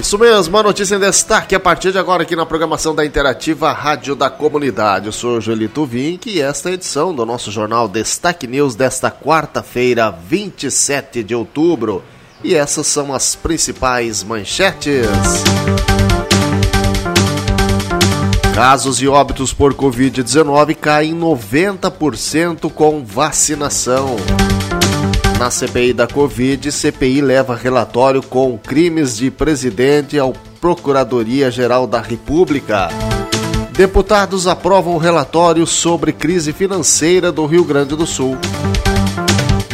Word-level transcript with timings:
Isso 0.00 0.18
mesmo, 0.18 0.56
a 0.56 0.62
notícia 0.62 0.96
em 0.96 0.98
destaque 0.98 1.54
a 1.54 1.60
partir 1.60 1.92
de 1.92 1.98
agora 1.98 2.22
aqui 2.22 2.34
na 2.34 2.46
programação 2.46 2.94
da 2.94 3.04
Interativa 3.04 3.70
Rádio 3.70 4.14
da 4.16 4.30
Comunidade. 4.30 5.06
Eu 5.06 5.12
sou 5.12 5.42
Joelito 5.42 5.84
Vink 5.84 6.30
e 6.30 6.40
esta 6.40 6.70
é 6.70 6.72
a 6.72 6.74
edição 6.74 7.14
do 7.14 7.26
nosso 7.26 7.50
jornal 7.50 7.86
Destaque 7.86 8.46
News 8.46 8.74
desta 8.74 9.10
quarta-feira, 9.10 10.10
27 10.10 11.22
de 11.22 11.34
outubro. 11.34 12.02
E 12.42 12.54
essas 12.54 12.86
são 12.86 13.12
as 13.12 13.34
principais 13.34 14.24
manchetes. 14.24 15.06
Casos 18.54 19.02
e 19.02 19.06
óbitos 19.06 19.52
por 19.52 19.74
Covid-19 19.74 20.76
caem 20.76 21.14
90% 21.14 22.72
com 22.72 23.04
vacinação. 23.04 24.16
Na 25.40 25.50
CPI 25.50 25.94
da 25.94 26.06
Covid, 26.06 26.70
CPI 26.70 27.22
leva 27.22 27.56
relatório 27.56 28.22
com 28.22 28.58
crimes 28.58 29.16
de 29.16 29.30
presidente 29.30 30.18
ao 30.18 30.34
Procuradoria-Geral 30.60 31.86
da 31.86 31.98
República. 31.98 32.90
Deputados 33.72 34.46
aprovam 34.46 34.98
relatório 34.98 35.66
sobre 35.66 36.12
crise 36.12 36.52
financeira 36.52 37.32
do 37.32 37.46
Rio 37.46 37.64
Grande 37.64 37.96
do 37.96 38.06
Sul. 38.06 38.36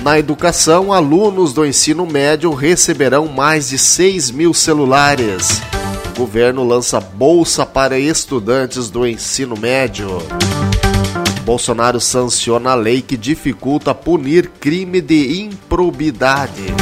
Na 0.05 0.17
educação, 0.17 0.93
alunos 0.93 1.53
do 1.53 1.67
ensino 1.67 2.07
médio 2.07 2.55
receberão 2.55 3.27
mais 3.27 3.71
de 3.71 3.77
6 3.77 4.31
mil 4.31 4.55
celulares. 4.55 5.61
O 6.15 6.21
governo 6.21 6.63
lança 6.63 7.01
bolsa 7.01 7.67
para 7.67 7.99
estudantes 7.99 8.89
do 8.89 9.05
ensino 9.05 9.57
médio. 9.57 10.23
Bolsonaro 11.47 12.01
sanciona 12.01 12.73
a 12.73 12.75
lei 12.75 13.01
que 13.01 13.17
dificulta 13.17 13.95
punir 13.95 14.51
crime 14.59 15.01
de 15.01 15.43
improbidade. 15.43 16.75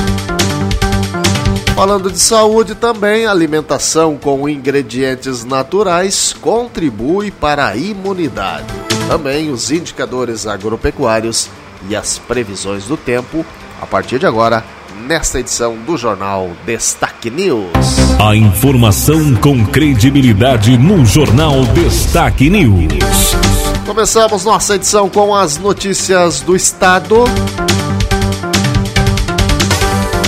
Falando 1.76 2.10
de 2.10 2.18
saúde 2.18 2.74
também, 2.74 3.26
alimentação 3.26 4.16
com 4.16 4.48
ingredientes 4.48 5.44
naturais 5.44 6.32
contribui 6.32 7.30
para 7.30 7.66
a 7.66 7.76
imunidade. 7.76 8.72
Também 9.06 9.50
os 9.50 9.70
indicadores 9.70 10.46
agropecuários 10.46 11.50
e 11.90 11.94
as 11.94 12.18
previsões 12.18 12.86
do 12.86 12.96
tempo 12.96 13.44
a 13.82 13.84
partir 13.84 14.18
de 14.18 14.24
agora 14.24 14.64
nesta 15.06 15.40
edição 15.40 15.76
do 15.76 15.98
Jornal 15.98 16.48
Destaque 16.64 17.28
News. 17.28 17.70
A 18.18 18.34
informação 18.34 19.34
com 19.34 19.66
credibilidade 19.66 20.78
no 20.78 21.04
Jornal 21.04 21.66
Destaque 21.66 22.48
News. 22.48 23.43
Começamos 23.86 24.46
nossa 24.46 24.76
edição 24.76 25.10
com 25.10 25.34
as 25.34 25.58
notícias 25.58 26.40
do 26.40 26.56
Estado. 26.56 27.16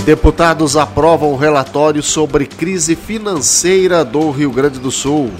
Deputados 0.04 0.76
aprovam 0.76 1.32
o 1.32 1.36
relatório 1.36 2.02
sobre 2.02 2.46
crise 2.46 2.94
financeira 2.94 4.04
do 4.04 4.30
Rio 4.30 4.50
Grande 4.50 4.78
do 4.78 4.90
Sul. 4.90 5.32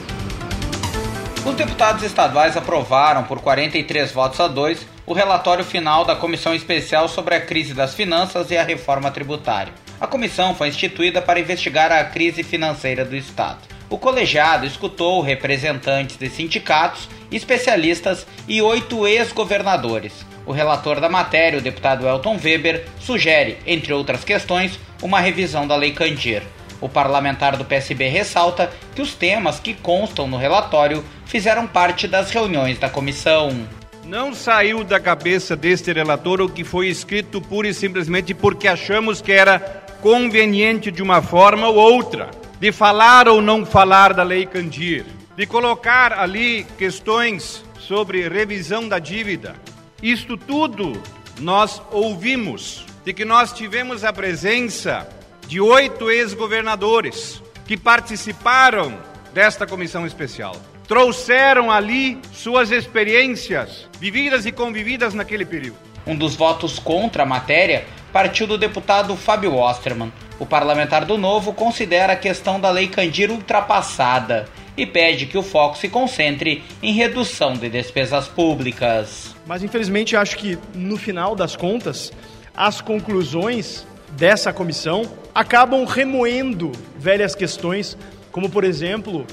Os 1.45 1.55
deputados 1.55 2.03
estaduais 2.03 2.57
aprovaram, 2.57 3.23
por 3.25 3.41
43 3.41 4.11
votos 4.13 4.41
a 4.41 4.49
2, 4.49 4.87
o 5.05 5.13
relatório 5.13 5.65
final 5.65 6.05
da 6.07 6.17
Comissão 6.17 6.55
Especial 6.55 7.09
sobre 7.09 7.35
a 7.35 7.41
Crise 7.41 7.75
das 7.75 7.93
Finanças 7.93 8.51
e 8.51 8.57
a 8.57 8.65
Reforma 8.65 9.11
Tributária. 9.11 9.75
A 10.01 10.07
comissão 10.07 10.55
foi 10.55 10.69
instituída 10.69 11.21
para 11.21 11.39
investigar 11.39 11.93
a 11.93 12.03
crise 12.03 12.43
financeira 12.43 13.05
do 13.05 13.15
Estado. 13.15 13.66
O 13.89 13.99
colegiado 13.99 14.67
escutou 14.67 15.21
representantes 15.21 16.17
de 16.17 16.29
sindicatos, 16.29 17.09
especialistas 17.31 18.27
e 18.49 18.61
oito 18.61 19.07
ex-governadores. 19.07 20.27
O 20.45 20.51
relator 20.51 21.01
da 21.01 21.09
matéria, 21.09 21.61
o 21.61 21.63
deputado 21.63 22.07
Elton 22.07 22.37
Weber, 22.43 22.85
sugere, 22.99 23.59
entre 23.65 23.93
outras 23.93 24.25
questões, 24.25 24.79
uma 25.01 25.21
revisão 25.21 25.69
da 25.69 25.77
Lei 25.77 25.93
Candir. 25.93 26.43
O 26.81 26.89
parlamentar 26.89 27.57
do 27.57 27.65
PSB 27.65 28.09
ressalta 28.09 28.71
que 28.95 29.01
os 29.01 29.15
temas 29.15 29.61
que 29.61 29.73
constam 29.73 30.27
no 30.27 30.37
relatório 30.37 31.05
fizeram 31.25 31.67
parte 31.67 32.09
das 32.09 32.31
reuniões 32.31 32.79
da 32.79 32.89
comissão. 32.89 33.67
Não 34.05 34.35
saiu 34.35 34.83
da 34.83 34.99
cabeça 34.99 35.57
deste 35.57 35.93
relator 35.93 36.41
o 36.41 36.49
que 36.49 36.65
foi 36.65 36.89
escrito 36.89 37.41
pura 37.41 37.69
e 37.69 37.75
simplesmente 37.75 38.35
porque 38.35 38.69
achamos 38.69 39.21
que 39.21 39.33
era 39.33 39.59
conveniente 40.01 40.91
de 40.91 41.03
uma 41.03 41.23
forma 41.23 41.69
ou 41.69 41.77
outra, 41.77 42.31
de 42.61 42.73
falar 42.73 43.29
ou 43.29 43.41
não 43.41 43.65
falar 43.67 44.13
da 44.13 44.23
Lei 44.23 44.47
Candir, 44.47 45.05
de 45.37 45.47
colocar 45.47 46.13
ali 46.13 46.65
questões 46.79 47.65
sobre 47.79 48.29
revisão 48.29 48.89
da 48.89 48.99
dívida. 48.99 49.55
Isto 50.03 50.37
tudo 50.37 51.01
nós 51.39 51.83
ouvimos, 51.91 52.87
de 53.05 53.13
que 53.13 53.25
nós 53.25 53.53
tivemos 53.53 54.05
a 54.05 54.13
presença 54.13 55.09
de 55.47 55.61
oito 55.61 56.11
ex-governadores 56.11 57.43
que 57.67 57.77
participaram 57.77 58.99
desta 59.33 59.67
comissão 59.67 60.07
especial 60.07 60.57
trouxeram 60.87 61.71
ali 61.71 62.19
suas 62.33 62.71
experiências 62.71 63.89
vividas 63.99 64.47
e 64.47 64.53
convividas 64.53 65.15
naquele 65.15 65.45
período. 65.45 65.79
Um 66.07 66.15
dos 66.15 66.37
votos 66.37 66.79
contra 66.79 67.25
a 67.25 67.27
matéria 67.27 67.85
partiu 68.13 68.47
do 68.47 68.57
deputado 68.57 69.17
Fábio 69.17 69.55
Osterman. 69.57 70.13
O 70.39 70.45
parlamentar 70.45 71.07
do 71.07 71.17
Novo 71.17 71.55
considera 71.55 72.13
a 72.13 72.17
questão 72.17 72.61
da 72.61 72.71
Lei 72.71 72.89
Candir 72.89 73.31
ultrapassada 73.31 74.47
e 74.77 74.85
pede 74.85 75.25
que 75.25 75.39
o 75.39 75.43
foco 75.43 75.79
se 75.79 75.89
concentre 75.89 76.63
em 76.83 76.93
redução 76.93 77.55
de 77.55 77.71
despesas 77.71 78.29
públicas. 78.29 79.35
Mas 79.47 79.63
infelizmente 79.63 80.15
acho 80.15 80.37
que 80.37 80.59
no 80.75 80.99
final 80.99 81.35
das 81.35 81.57
contas, 81.57 82.13
as 82.55 82.83
conclusões 82.83 83.87
dessa 84.13 84.53
comissão 84.53 85.05
acabam 85.35 85.85
remoendo 85.87 86.73
velhas 86.99 87.35
questões, 87.35 87.97
como 88.31 88.51
por 88.51 88.65
exemplo 88.65 89.27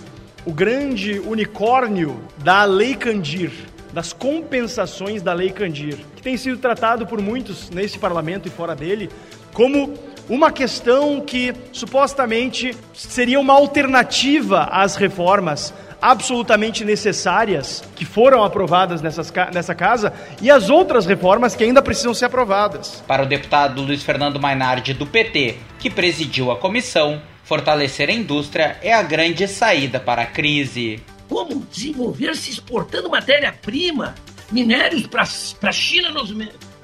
o 0.46 0.54
grande 0.54 1.20
unicórnio 1.20 2.22
da 2.38 2.64
Lei 2.64 2.96
Candir, 2.96 3.52
das 3.92 4.14
compensações 4.14 5.22
da 5.22 5.34
Lei 5.34 5.52
Candir, 5.52 5.98
que 6.16 6.24
tem 6.24 6.38
sido 6.38 6.58
tratado 6.58 7.06
por 7.06 7.22
muitos 7.22 7.70
nesse 7.70 8.00
parlamento 8.00 8.48
e 8.48 8.52
fora 8.52 8.74
dele 8.74 9.10
como 9.54 9.94
uma 10.30 10.52
questão 10.52 11.22
que 11.22 11.54
supostamente 11.72 12.76
seria 12.94 13.40
uma 13.40 13.54
alternativa 13.54 14.64
às 14.72 14.96
reformas 14.96 15.74
absolutamente 16.02 16.84
necessárias 16.84 17.84
que 17.96 18.04
foram 18.04 18.44
aprovadas 18.44 19.02
nessas, 19.02 19.32
nessa 19.54 19.74
casa 19.74 20.14
e 20.42 20.52
as 20.52 20.70
outras 20.70 21.06
reformas 21.06 21.56
que 21.56 21.64
ainda 21.64 21.82
precisam 21.82 22.14
ser 22.14 22.26
aprovadas. 22.26 23.04
Para 23.08 23.24
o 23.24 23.26
deputado 23.26 23.82
Luiz 23.82 24.04
Fernando 24.04 24.40
Mainardi, 24.40 24.94
do 24.94 25.06
PT, 25.06 25.58
que 25.80 25.90
presidiu 25.90 26.52
a 26.52 26.58
comissão, 26.58 27.22
Fortalecer 27.44 28.10
a 28.10 28.14
indústria 28.14 28.78
é 28.82 28.94
a 28.94 29.04
grande 29.04 29.48
saída 29.48 30.00
para 30.00 30.22
a 30.22 30.26
crise. 30.26 31.02
Como 31.28 31.66
desenvolver-se 31.70 32.50
exportando 32.50 33.10
matéria-prima, 33.10 34.16
minérios 34.50 35.06
para 35.06 35.24
a 35.70 35.72
China 35.72 36.10
nos 36.10 36.34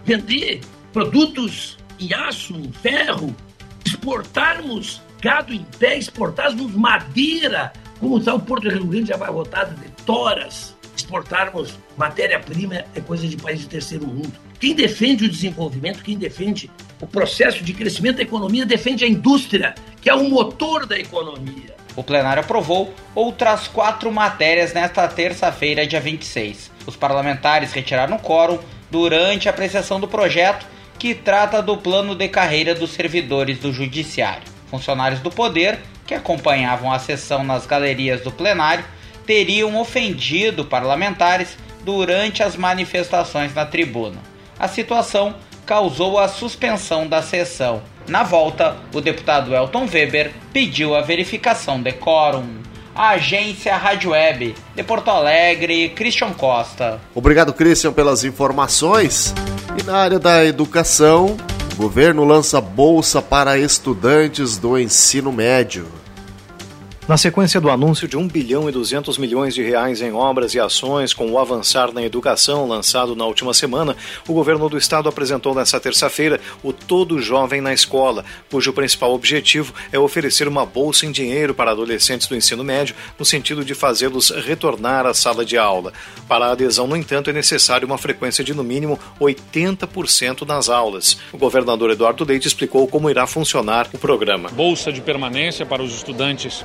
vender 0.03 0.59
produtos 0.91 1.78
em 1.99 2.13
aço, 2.13 2.55
em 2.55 2.71
ferro, 2.71 3.35
exportarmos 3.85 5.01
gado 5.21 5.53
em 5.53 5.65
pé, 5.77 5.97
exportarmos 5.97 6.73
madeira, 6.73 7.73
como 7.99 8.17
está 8.17 8.33
o 8.33 8.39
Porto 8.39 8.69
Rio 8.69 8.85
Grande 8.85 9.11
abarrotado 9.11 9.75
de 9.75 9.89
toras, 10.05 10.75
exportarmos 10.95 11.77
matéria-prima 11.97 12.85
é 12.95 13.01
coisa 13.01 13.27
de 13.27 13.35
países 13.35 13.63
de 13.63 13.69
terceiro 13.69 14.07
mundo. 14.07 14.33
Quem 14.59 14.73
defende 14.73 15.25
o 15.25 15.29
desenvolvimento, 15.29 16.03
quem 16.03 16.17
defende 16.17 16.69
o 17.01 17.07
processo 17.07 17.63
de 17.63 17.73
crescimento 17.73 18.17
da 18.17 18.23
economia, 18.23 18.65
defende 18.65 19.05
a 19.05 19.07
indústria, 19.07 19.75
que 20.01 20.09
é 20.09 20.13
o 20.13 20.29
motor 20.29 20.85
da 20.85 20.97
economia. 20.97 21.75
O 21.95 22.03
plenário 22.03 22.43
aprovou 22.43 22.93
outras 23.15 23.67
quatro 23.67 24.11
matérias 24.11 24.73
nesta 24.73 25.07
terça-feira, 25.07 25.87
dia 25.87 25.99
26. 25.99 26.71
Os 26.85 26.95
parlamentares 26.95 27.71
retiraram 27.71 28.15
o 28.15 28.19
quórum 28.19 28.59
durante 28.91 29.47
a 29.47 29.51
apreciação 29.51 29.99
do 29.99 30.07
projeto 30.07 30.65
que 30.99 31.15
trata 31.15 31.61
do 31.61 31.77
plano 31.77 32.13
de 32.13 32.27
carreira 32.27 32.75
dos 32.75 32.91
servidores 32.91 33.57
do 33.57 33.71
Judiciário. 33.71 34.43
Funcionários 34.69 35.21
do 35.21 35.31
Poder, 35.31 35.79
que 36.05 36.13
acompanhavam 36.13 36.91
a 36.91 36.99
sessão 36.99 37.41
nas 37.43 37.65
galerias 37.65 38.21
do 38.21 38.31
plenário, 38.31 38.83
teriam 39.25 39.79
ofendido 39.79 40.65
parlamentares 40.65 41.57
durante 41.85 42.43
as 42.43 42.57
manifestações 42.57 43.53
na 43.55 43.65
tribuna. 43.65 44.17
A 44.59 44.67
situação 44.67 45.35
causou 45.65 46.19
a 46.19 46.27
suspensão 46.27 47.07
da 47.07 47.21
sessão. 47.21 47.81
Na 48.07 48.23
volta, 48.23 48.75
o 48.93 48.99
deputado 48.99 49.55
Elton 49.55 49.85
Weber 49.85 50.33
pediu 50.51 50.95
a 50.95 51.01
verificação 51.01 51.81
de 51.81 51.93
quórum. 51.93 52.59
A 52.93 53.11
agência 53.11 53.77
Rádio 53.77 54.11
Web 54.11 54.55
de 54.75 54.83
Porto 54.83 55.09
Alegre, 55.09 55.89
Christian 55.89 56.33
Costa. 56.33 56.99
Obrigado, 57.15 57.53
Christian, 57.53 57.93
pelas 57.93 58.25
informações. 58.25 59.33
E 59.79 59.83
na 59.83 59.95
área 59.95 60.19
da 60.19 60.43
educação, 60.43 61.37
o 61.71 61.75
governo 61.77 62.25
lança 62.25 62.59
bolsa 62.59 63.21
para 63.21 63.57
estudantes 63.57 64.57
do 64.57 64.77
ensino 64.77 65.31
médio. 65.31 65.87
Na 67.09 67.17
sequência 67.17 67.59
do 67.59 67.71
anúncio 67.71 68.07
de 68.07 68.15
1 68.15 68.27
bilhão 68.27 68.69
e 68.69 68.71
200 68.71 69.17
milhões 69.17 69.55
de 69.55 69.63
reais 69.63 69.99
em 69.99 70.13
obras 70.13 70.53
e 70.53 70.59
ações 70.59 71.11
com 71.11 71.31
o 71.31 71.39
Avançar 71.39 71.91
na 71.91 72.03
Educação 72.03 72.67
lançado 72.67 73.15
na 73.15 73.25
última 73.25 73.51
semana, 73.51 73.97
o 74.27 74.33
governo 74.35 74.69
do 74.69 74.77
estado 74.77 75.09
apresentou 75.09 75.55
nesta 75.55 75.79
terça-feira 75.79 76.39
o 76.61 76.71
Todo 76.71 77.19
Jovem 77.19 77.61
na 77.61 77.73
Escola, 77.73 78.23
cujo 78.51 78.71
principal 78.73 79.11
objetivo 79.11 79.73
é 79.91 79.97
oferecer 79.97 80.47
uma 80.47 80.67
bolsa 80.67 81.07
em 81.07 81.11
dinheiro 81.11 81.51
para 81.51 81.71
adolescentes 81.71 82.27
do 82.27 82.35
ensino 82.35 82.63
médio, 82.63 82.93
no 83.17 83.25
sentido 83.25 83.65
de 83.65 83.73
fazê-los 83.73 84.29
retornar 84.29 85.07
à 85.07 85.13
sala 85.15 85.43
de 85.43 85.57
aula. 85.57 85.91
Para 86.27 86.45
a 86.45 86.51
adesão, 86.51 86.85
no 86.85 86.95
entanto, 86.95 87.31
é 87.31 87.33
necessário 87.33 87.87
uma 87.87 87.97
frequência 87.97 88.43
de 88.43 88.53
no 88.53 88.63
mínimo 88.63 88.99
80% 89.19 90.45
nas 90.45 90.69
aulas. 90.69 91.17
O 91.33 91.39
governador 91.39 91.89
Eduardo 91.89 92.23
Leite 92.23 92.47
explicou 92.47 92.87
como 92.87 93.09
irá 93.09 93.25
funcionar 93.25 93.89
o 93.91 93.97
programa. 93.97 94.49
Bolsa 94.49 94.93
de 94.93 95.01
permanência 95.01 95.65
para 95.65 95.81
os 95.81 95.95
estudantes 95.95 96.63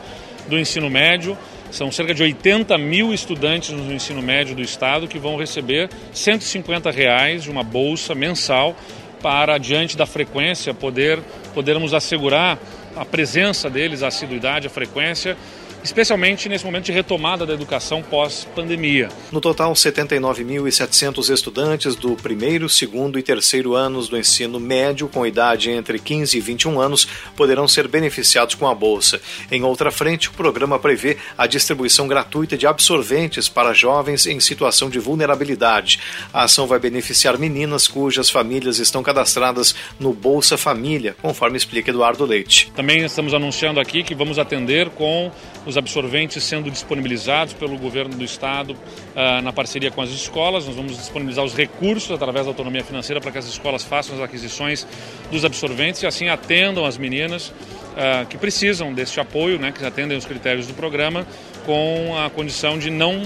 do 0.48 0.58
ensino 0.58 0.88
médio. 0.90 1.36
São 1.70 1.90
cerca 1.90 2.14
de 2.14 2.22
80 2.22 2.76
mil 2.78 3.12
estudantes 3.12 3.70
no 3.70 3.92
ensino 3.92 4.22
médio 4.22 4.54
do 4.54 4.62
estado 4.62 5.08
que 5.08 5.18
vão 5.18 5.36
receber 5.36 5.90
150 6.12 6.90
reais 6.90 7.42
de 7.42 7.50
uma 7.50 7.64
bolsa 7.64 8.14
mensal 8.14 8.76
para, 9.20 9.58
diante 9.58 9.96
da 9.96 10.06
frequência, 10.06 10.74
poder, 10.74 11.18
podermos 11.54 11.94
assegurar 11.94 12.58
a 12.94 13.04
presença 13.04 13.68
deles, 13.68 14.02
a 14.02 14.08
assiduidade, 14.08 14.66
a 14.66 14.70
frequência 14.70 15.36
especialmente 15.84 16.48
nesse 16.48 16.64
momento 16.64 16.86
de 16.86 16.92
retomada 16.92 17.44
da 17.44 17.52
educação 17.52 18.02
pós-pandemia. 18.02 19.10
No 19.30 19.40
total, 19.40 19.72
79.700 19.74 21.32
estudantes 21.32 21.94
do 21.94 22.16
primeiro, 22.16 22.68
segundo 22.68 23.18
e 23.18 23.22
terceiro 23.22 23.74
anos 23.74 24.08
do 24.08 24.16
ensino 24.16 24.58
médio, 24.58 25.08
com 25.08 25.26
idade 25.26 25.70
entre 25.70 25.98
15 25.98 26.38
e 26.38 26.40
21 26.40 26.80
anos, 26.80 27.06
poderão 27.36 27.68
ser 27.68 27.86
beneficiados 27.86 28.54
com 28.54 28.66
a 28.66 28.74
bolsa. 28.74 29.20
Em 29.50 29.62
outra 29.62 29.92
frente, 29.92 30.30
o 30.30 30.32
programa 30.32 30.78
prevê 30.78 31.18
a 31.36 31.46
distribuição 31.46 32.08
gratuita 32.08 32.56
de 32.56 32.66
absorventes 32.66 33.48
para 33.48 33.74
jovens 33.74 34.26
em 34.26 34.40
situação 34.40 34.88
de 34.88 34.98
vulnerabilidade. 34.98 36.00
A 36.32 36.44
ação 36.44 36.66
vai 36.66 36.78
beneficiar 36.78 37.38
meninas 37.38 37.86
cujas 37.86 38.30
famílias 38.30 38.78
estão 38.78 39.02
cadastradas 39.02 39.74
no 40.00 40.14
Bolsa 40.14 40.56
Família, 40.56 41.14
conforme 41.20 41.58
explica 41.58 41.90
Eduardo 41.90 42.24
Leite. 42.24 42.72
Também 42.74 43.04
estamos 43.04 43.34
anunciando 43.34 43.80
aqui 43.80 44.02
que 44.02 44.14
vamos 44.14 44.38
atender 44.38 44.88
com 44.90 45.30
os 45.66 45.73
absorventes 45.76 46.42
sendo 46.42 46.70
disponibilizados 46.70 47.54
pelo 47.54 47.76
governo 47.78 48.16
do 48.16 48.24
estado 48.24 48.72
uh, 48.72 49.42
na 49.42 49.52
parceria 49.52 49.90
com 49.90 50.00
as 50.00 50.10
escolas. 50.10 50.66
Nós 50.66 50.76
vamos 50.76 50.96
disponibilizar 50.96 51.44
os 51.44 51.54
recursos 51.54 52.10
através 52.10 52.46
da 52.46 52.50
autonomia 52.50 52.84
financeira 52.84 53.20
para 53.20 53.30
que 53.30 53.38
as 53.38 53.46
escolas 53.46 53.84
façam 53.84 54.16
as 54.16 54.22
aquisições 54.22 54.86
dos 55.30 55.44
absorventes 55.44 56.02
e 56.02 56.06
assim 56.06 56.28
atendam 56.28 56.84
as 56.84 56.98
meninas 56.98 57.48
uh, 57.48 58.26
que 58.28 58.36
precisam 58.36 58.92
deste 58.92 59.20
apoio, 59.20 59.58
né, 59.58 59.72
que 59.72 59.84
atendem 59.84 60.16
os 60.16 60.24
critérios 60.24 60.66
do 60.66 60.74
programa, 60.74 61.26
com 61.64 62.16
a 62.18 62.30
condição 62.30 62.78
de 62.78 62.90
não 62.90 63.22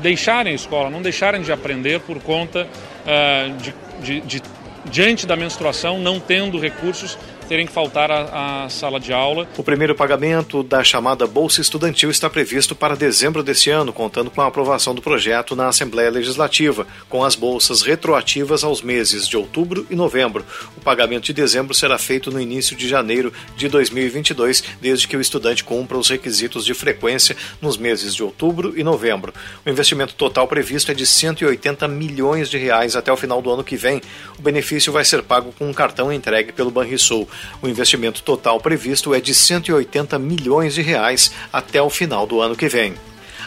deixarem 0.00 0.52
a 0.52 0.56
escola, 0.56 0.90
não 0.90 1.02
deixarem 1.02 1.42
de 1.42 1.52
aprender 1.52 2.00
por 2.00 2.20
conta 2.20 2.66
uh, 2.66 3.56
de, 3.58 3.74
de, 4.02 4.20
de 4.20 4.42
diante 4.90 5.26
da 5.26 5.36
menstruação, 5.36 5.98
não 5.98 6.20
tendo 6.20 6.58
recursos 6.58 7.18
terem 7.48 7.66
que 7.66 7.72
faltar 7.72 8.10
à, 8.10 8.66
sala 8.70 8.98
de 8.98 9.12
aula. 9.12 9.46
O 9.56 9.62
primeiro 9.62 9.94
pagamento 9.94 10.62
da 10.62 10.82
chamada 10.82 11.26
Bolsa 11.26 11.60
Estudantil 11.60 12.10
está 12.10 12.28
previsto 12.28 12.74
para 12.74 12.96
dezembro 12.96 13.42
deste 13.42 13.70
ano, 13.70 13.92
contando 13.92 14.30
com 14.30 14.40
a 14.40 14.46
aprovação 14.46 14.94
do 14.94 15.02
projeto 15.02 15.54
na 15.54 15.68
Assembleia 15.68 16.10
Legislativa, 16.10 16.86
com 17.08 17.22
as 17.22 17.34
bolsas 17.34 17.82
retroativas 17.82 18.64
aos 18.64 18.82
meses 18.82 19.28
de 19.28 19.36
outubro 19.36 19.86
e 19.90 19.94
novembro. 19.94 20.44
O 20.76 20.80
pagamento 20.80 21.24
de 21.24 21.32
dezembro 21.32 21.74
será 21.74 21.98
feito 21.98 22.30
no 22.30 22.40
início 22.40 22.76
de 22.76 22.88
janeiro 22.88 23.32
de 23.56 23.68
2022, 23.68 24.64
desde 24.80 25.06
que 25.06 25.16
o 25.16 25.20
estudante 25.20 25.62
cumpra 25.62 25.98
os 25.98 26.08
requisitos 26.08 26.64
de 26.64 26.74
frequência 26.74 27.36
nos 27.60 27.76
meses 27.76 28.14
de 28.14 28.22
outubro 28.22 28.72
e 28.76 28.82
novembro. 28.82 29.34
O 29.64 29.70
investimento 29.70 30.14
total 30.14 30.48
previsto 30.48 30.90
é 30.90 30.94
de 30.94 31.06
180 31.06 31.86
milhões 31.88 32.48
de 32.48 32.56
reais 32.56 32.96
até 32.96 33.12
o 33.12 33.16
final 33.16 33.42
do 33.42 33.50
ano 33.50 33.64
que 33.64 33.76
vem. 33.76 34.00
O 34.38 34.42
benefício 34.42 34.73
vai 34.90 35.04
ser 35.04 35.22
pago 35.22 35.52
com 35.58 35.68
um 35.68 35.72
cartão 35.72 36.12
entregue 36.12 36.52
pelo 36.52 36.70
Banrisul. 36.70 37.28
O 37.62 37.68
investimento 37.68 38.22
total 38.22 38.60
previsto 38.60 39.14
é 39.14 39.20
de 39.20 39.34
180 39.34 40.18
milhões 40.18 40.74
de 40.74 40.82
reais 40.82 41.32
até 41.52 41.80
o 41.80 41.90
final 41.90 42.26
do 42.26 42.40
ano 42.40 42.56
que 42.56 42.68
vem. 42.68 42.94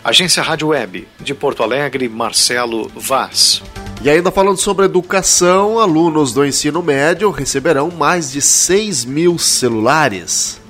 Agência 0.03 0.44
Rádio 0.44 0.69
Web, 0.69 1.07
de 1.19 1.33
Porto 1.33 1.63
Alegre, 1.63 2.07
Marcelo 2.07 2.89
Vaz. 2.95 3.62
E 4.01 4.09
ainda 4.09 4.31
falando 4.31 4.57
sobre 4.57 4.85
educação, 4.85 5.79
alunos 5.79 6.31
do 6.31 6.45
ensino 6.45 6.83
médio 6.83 7.31
receberão 7.31 7.89
mais 7.89 8.31
de 8.31 8.41
6 8.41 9.06
mil 9.06 9.38
celulares. 9.38 10.62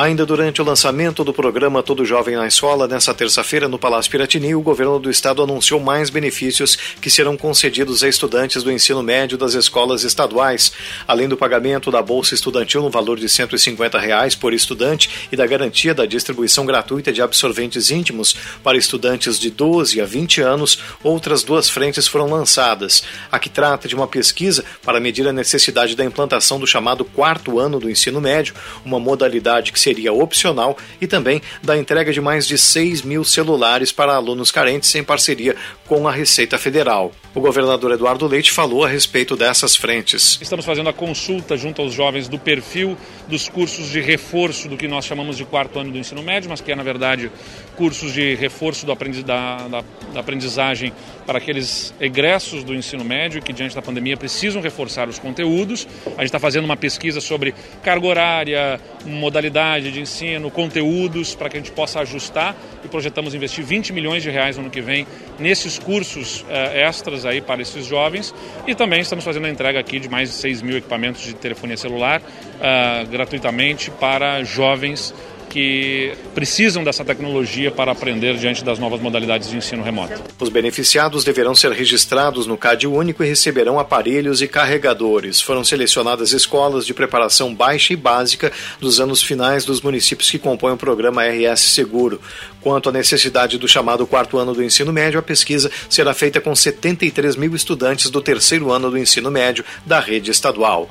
Ainda 0.00 0.24
durante 0.24 0.62
o 0.62 0.64
lançamento 0.64 1.24
do 1.24 1.32
programa 1.32 1.82
Todo 1.82 2.04
Jovem 2.04 2.36
na 2.36 2.46
Escola, 2.46 2.86
nesta 2.86 3.12
terça-feira, 3.12 3.66
no 3.66 3.80
Palácio 3.80 4.08
Piratini, 4.08 4.54
o 4.54 4.60
governo 4.60 4.96
do 5.00 5.10
estado 5.10 5.42
anunciou 5.42 5.80
mais 5.80 6.08
benefícios 6.08 6.76
que 7.02 7.10
serão 7.10 7.36
concedidos 7.36 8.04
a 8.04 8.08
estudantes 8.08 8.62
do 8.62 8.70
ensino 8.70 9.02
médio 9.02 9.36
das 9.36 9.54
escolas 9.54 10.04
estaduais, 10.04 10.70
além 11.04 11.28
do 11.28 11.36
pagamento 11.36 11.90
da 11.90 12.00
bolsa 12.00 12.32
estudantil 12.32 12.80
no 12.80 12.90
valor 12.90 13.18
de 13.18 13.28
150 13.28 13.98
reais 13.98 14.36
por 14.36 14.54
estudante 14.54 15.10
e 15.32 15.36
da 15.36 15.44
garantia 15.48 15.92
da 15.92 16.06
distribuição 16.06 16.64
gratuita 16.64 17.12
de 17.12 17.20
absorventes 17.20 17.90
íntimos 17.90 18.36
para 18.62 18.78
estudantes 18.78 19.36
de 19.36 19.50
12 19.50 20.00
a 20.00 20.06
20 20.06 20.40
anos, 20.42 20.78
outras 21.02 21.42
duas 21.42 21.68
frentes 21.68 22.06
foram 22.06 22.30
lançadas. 22.30 23.02
A 23.32 23.38
que 23.40 23.50
trata 23.50 23.88
de 23.88 23.96
uma 23.96 24.06
pesquisa 24.06 24.64
para 24.80 25.00
medir 25.00 25.26
a 25.26 25.32
necessidade 25.32 25.96
da 25.96 26.04
implantação 26.04 26.60
do 26.60 26.68
chamado 26.68 27.04
quarto 27.04 27.58
ano 27.58 27.80
do 27.80 27.90
ensino 27.90 28.20
médio, 28.20 28.54
uma 28.84 29.00
modalidade 29.00 29.72
que 29.72 29.80
se 29.80 29.87
seria 29.88 30.12
opcional 30.12 30.76
e 31.00 31.06
também 31.06 31.40
da 31.62 31.76
entrega 31.76 32.12
de 32.12 32.20
mais 32.20 32.46
de 32.46 32.58
6 32.58 33.02
mil 33.02 33.24
celulares 33.24 33.90
para 33.90 34.14
alunos 34.14 34.52
carentes 34.52 34.94
em 34.94 35.02
parceria 35.02 35.56
com 35.86 36.06
a 36.06 36.12
Receita 36.12 36.58
Federal. 36.58 37.10
O 37.34 37.40
governador 37.40 37.92
Eduardo 37.92 38.26
Leite 38.26 38.50
falou 38.52 38.84
a 38.84 38.88
respeito 38.88 39.34
dessas 39.36 39.76
frentes. 39.76 40.38
Estamos 40.42 40.66
fazendo 40.66 40.90
a 40.90 40.92
consulta 40.92 41.56
junto 41.56 41.80
aos 41.80 41.94
jovens 41.94 42.28
do 42.28 42.38
perfil 42.38 42.98
dos 43.28 43.48
cursos 43.48 43.90
de 43.90 44.00
reforço 44.00 44.68
do 44.68 44.76
que 44.76 44.88
nós 44.88 45.04
chamamos 45.06 45.36
de 45.36 45.44
quarto 45.44 45.78
ano 45.78 45.92
do 45.92 45.98
ensino 45.98 46.22
médio, 46.22 46.50
mas 46.50 46.60
que 46.60 46.72
é, 46.72 46.74
na 46.74 46.82
verdade, 46.82 47.30
cursos 47.76 48.12
de 48.12 48.34
reforço 48.34 48.84
da, 48.84 48.94
da, 48.94 49.84
da 50.12 50.20
aprendizagem 50.20 50.92
para 51.24 51.38
aqueles 51.38 51.94
egressos 52.00 52.64
do 52.64 52.74
ensino 52.74 53.04
médio 53.04 53.40
que, 53.40 53.52
diante 53.52 53.74
da 53.74 53.82
pandemia, 53.82 54.16
precisam 54.16 54.60
reforçar 54.60 55.08
os 55.08 55.18
conteúdos. 55.18 55.86
A 56.06 56.22
gente 56.22 56.24
está 56.24 56.40
fazendo 56.40 56.64
uma 56.64 56.76
pesquisa 56.76 57.20
sobre 57.20 57.54
carga 57.82 58.06
horária, 58.06 58.80
modalidade 59.04 59.77
de 59.80 60.00
ensino, 60.00 60.50
conteúdos, 60.50 61.34
para 61.34 61.48
que 61.48 61.56
a 61.56 61.60
gente 61.60 61.72
possa 61.72 62.00
ajustar. 62.00 62.56
E 62.84 62.88
projetamos 62.88 63.34
investir 63.34 63.64
20 63.64 63.92
milhões 63.92 64.22
de 64.22 64.30
reais 64.30 64.56
no 64.56 64.62
ano 64.62 64.70
que 64.70 64.80
vem 64.80 65.06
nesses 65.38 65.78
cursos 65.78 66.44
eh, 66.48 66.82
extras 66.82 67.24
aí 67.24 67.40
para 67.40 67.62
esses 67.62 67.86
jovens. 67.86 68.34
E 68.66 68.74
também 68.74 69.00
estamos 69.00 69.24
fazendo 69.24 69.46
a 69.46 69.50
entrega 69.50 69.80
aqui 69.80 69.98
de 69.98 70.08
mais 70.08 70.30
de 70.30 70.34
6 70.36 70.62
mil 70.62 70.76
equipamentos 70.76 71.22
de 71.22 71.34
telefonia 71.34 71.76
celular 71.76 72.20
uh, 72.20 73.06
gratuitamente 73.08 73.90
para 73.90 74.42
jovens 74.44 75.14
que 75.48 76.12
precisam 76.34 76.84
dessa 76.84 77.04
tecnologia 77.04 77.70
para 77.70 77.92
aprender 77.92 78.36
diante 78.36 78.64
das 78.64 78.78
novas 78.78 79.00
modalidades 79.00 79.50
de 79.50 79.56
ensino 79.56 79.82
remoto. 79.82 80.22
Os 80.38 80.48
beneficiados 80.48 81.24
deverão 81.24 81.54
ser 81.54 81.72
registrados 81.72 82.46
no 82.46 82.56
CAD 82.56 82.86
único 82.86 83.24
e 83.24 83.28
receberão 83.28 83.78
aparelhos 83.78 84.42
e 84.42 84.48
carregadores. 84.48 85.40
Foram 85.40 85.64
selecionadas 85.64 86.32
escolas 86.32 86.86
de 86.86 86.94
preparação 86.94 87.54
baixa 87.54 87.92
e 87.92 87.96
básica 87.96 88.52
dos 88.78 89.00
anos 89.00 89.22
finais 89.22 89.64
dos 89.64 89.80
municípios 89.80 90.30
que 90.30 90.38
compõem 90.38 90.74
o 90.74 90.78
programa 90.78 91.24
RS 91.24 91.60
Seguro. 91.60 92.20
Quanto 92.60 92.88
à 92.88 92.92
necessidade 92.92 93.58
do 93.58 93.68
chamado 93.68 94.06
quarto 94.06 94.36
ano 94.36 94.52
do 94.52 94.62
ensino 94.62 94.92
médio, 94.92 95.18
a 95.18 95.22
pesquisa 95.22 95.70
será 95.88 96.12
feita 96.12 96.40
com 96.40 96.54
73 96.54 97.36
mil 97.36 97.54
estudantes 97.54 98.10
do 98.10 98.20
terceiro 98.20 98.70
ano 98.70 98.90
do 98.90 98.98
ensino 98.98 99.30
médio 99.30 99.64
da 99.86 100.00
rede 100.00 100.30
estadual. 100.30 100.90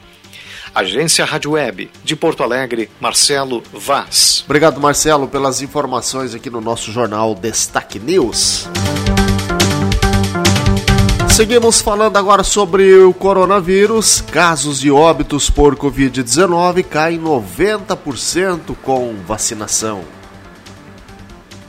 Agência 0.77 1.25
Rádio 1.25 1.53
Web, 1.53 1.89
de 2.03 2.15
Porto 2.15 2.43
Alegre, 2.43 2.88
Marcelo 3.01 3.63
Vaz. 3.74 4.43
Obrigado, 4.46 4.79
Marcelo, 4.79 5.27
pelas 5.27 5.60
informações 5.60 6.36
aqui 6.36 6.51
no 6.51 6.62
nosso 6.62 6.91
jornal 6.91 7.34
Destaque 7.34 7.98
News. 7.98 8.69
Seguimos 11.29 11.81
falando 11.81 12.17
agora 12.17 12.43
sobre 12.43 12.93
o 12.93 13.12
coronavírus. 13.12 14.22
Casos 14.31 14.79
de 14.79 14.91
óbitos 14.91 15.50
por 15.50 15.75
Covid-19 15.75 16.84
caem 16.84 17.19
90% 17.19 18.75
com 18.84 19.15
vacinação. 19.25 20.17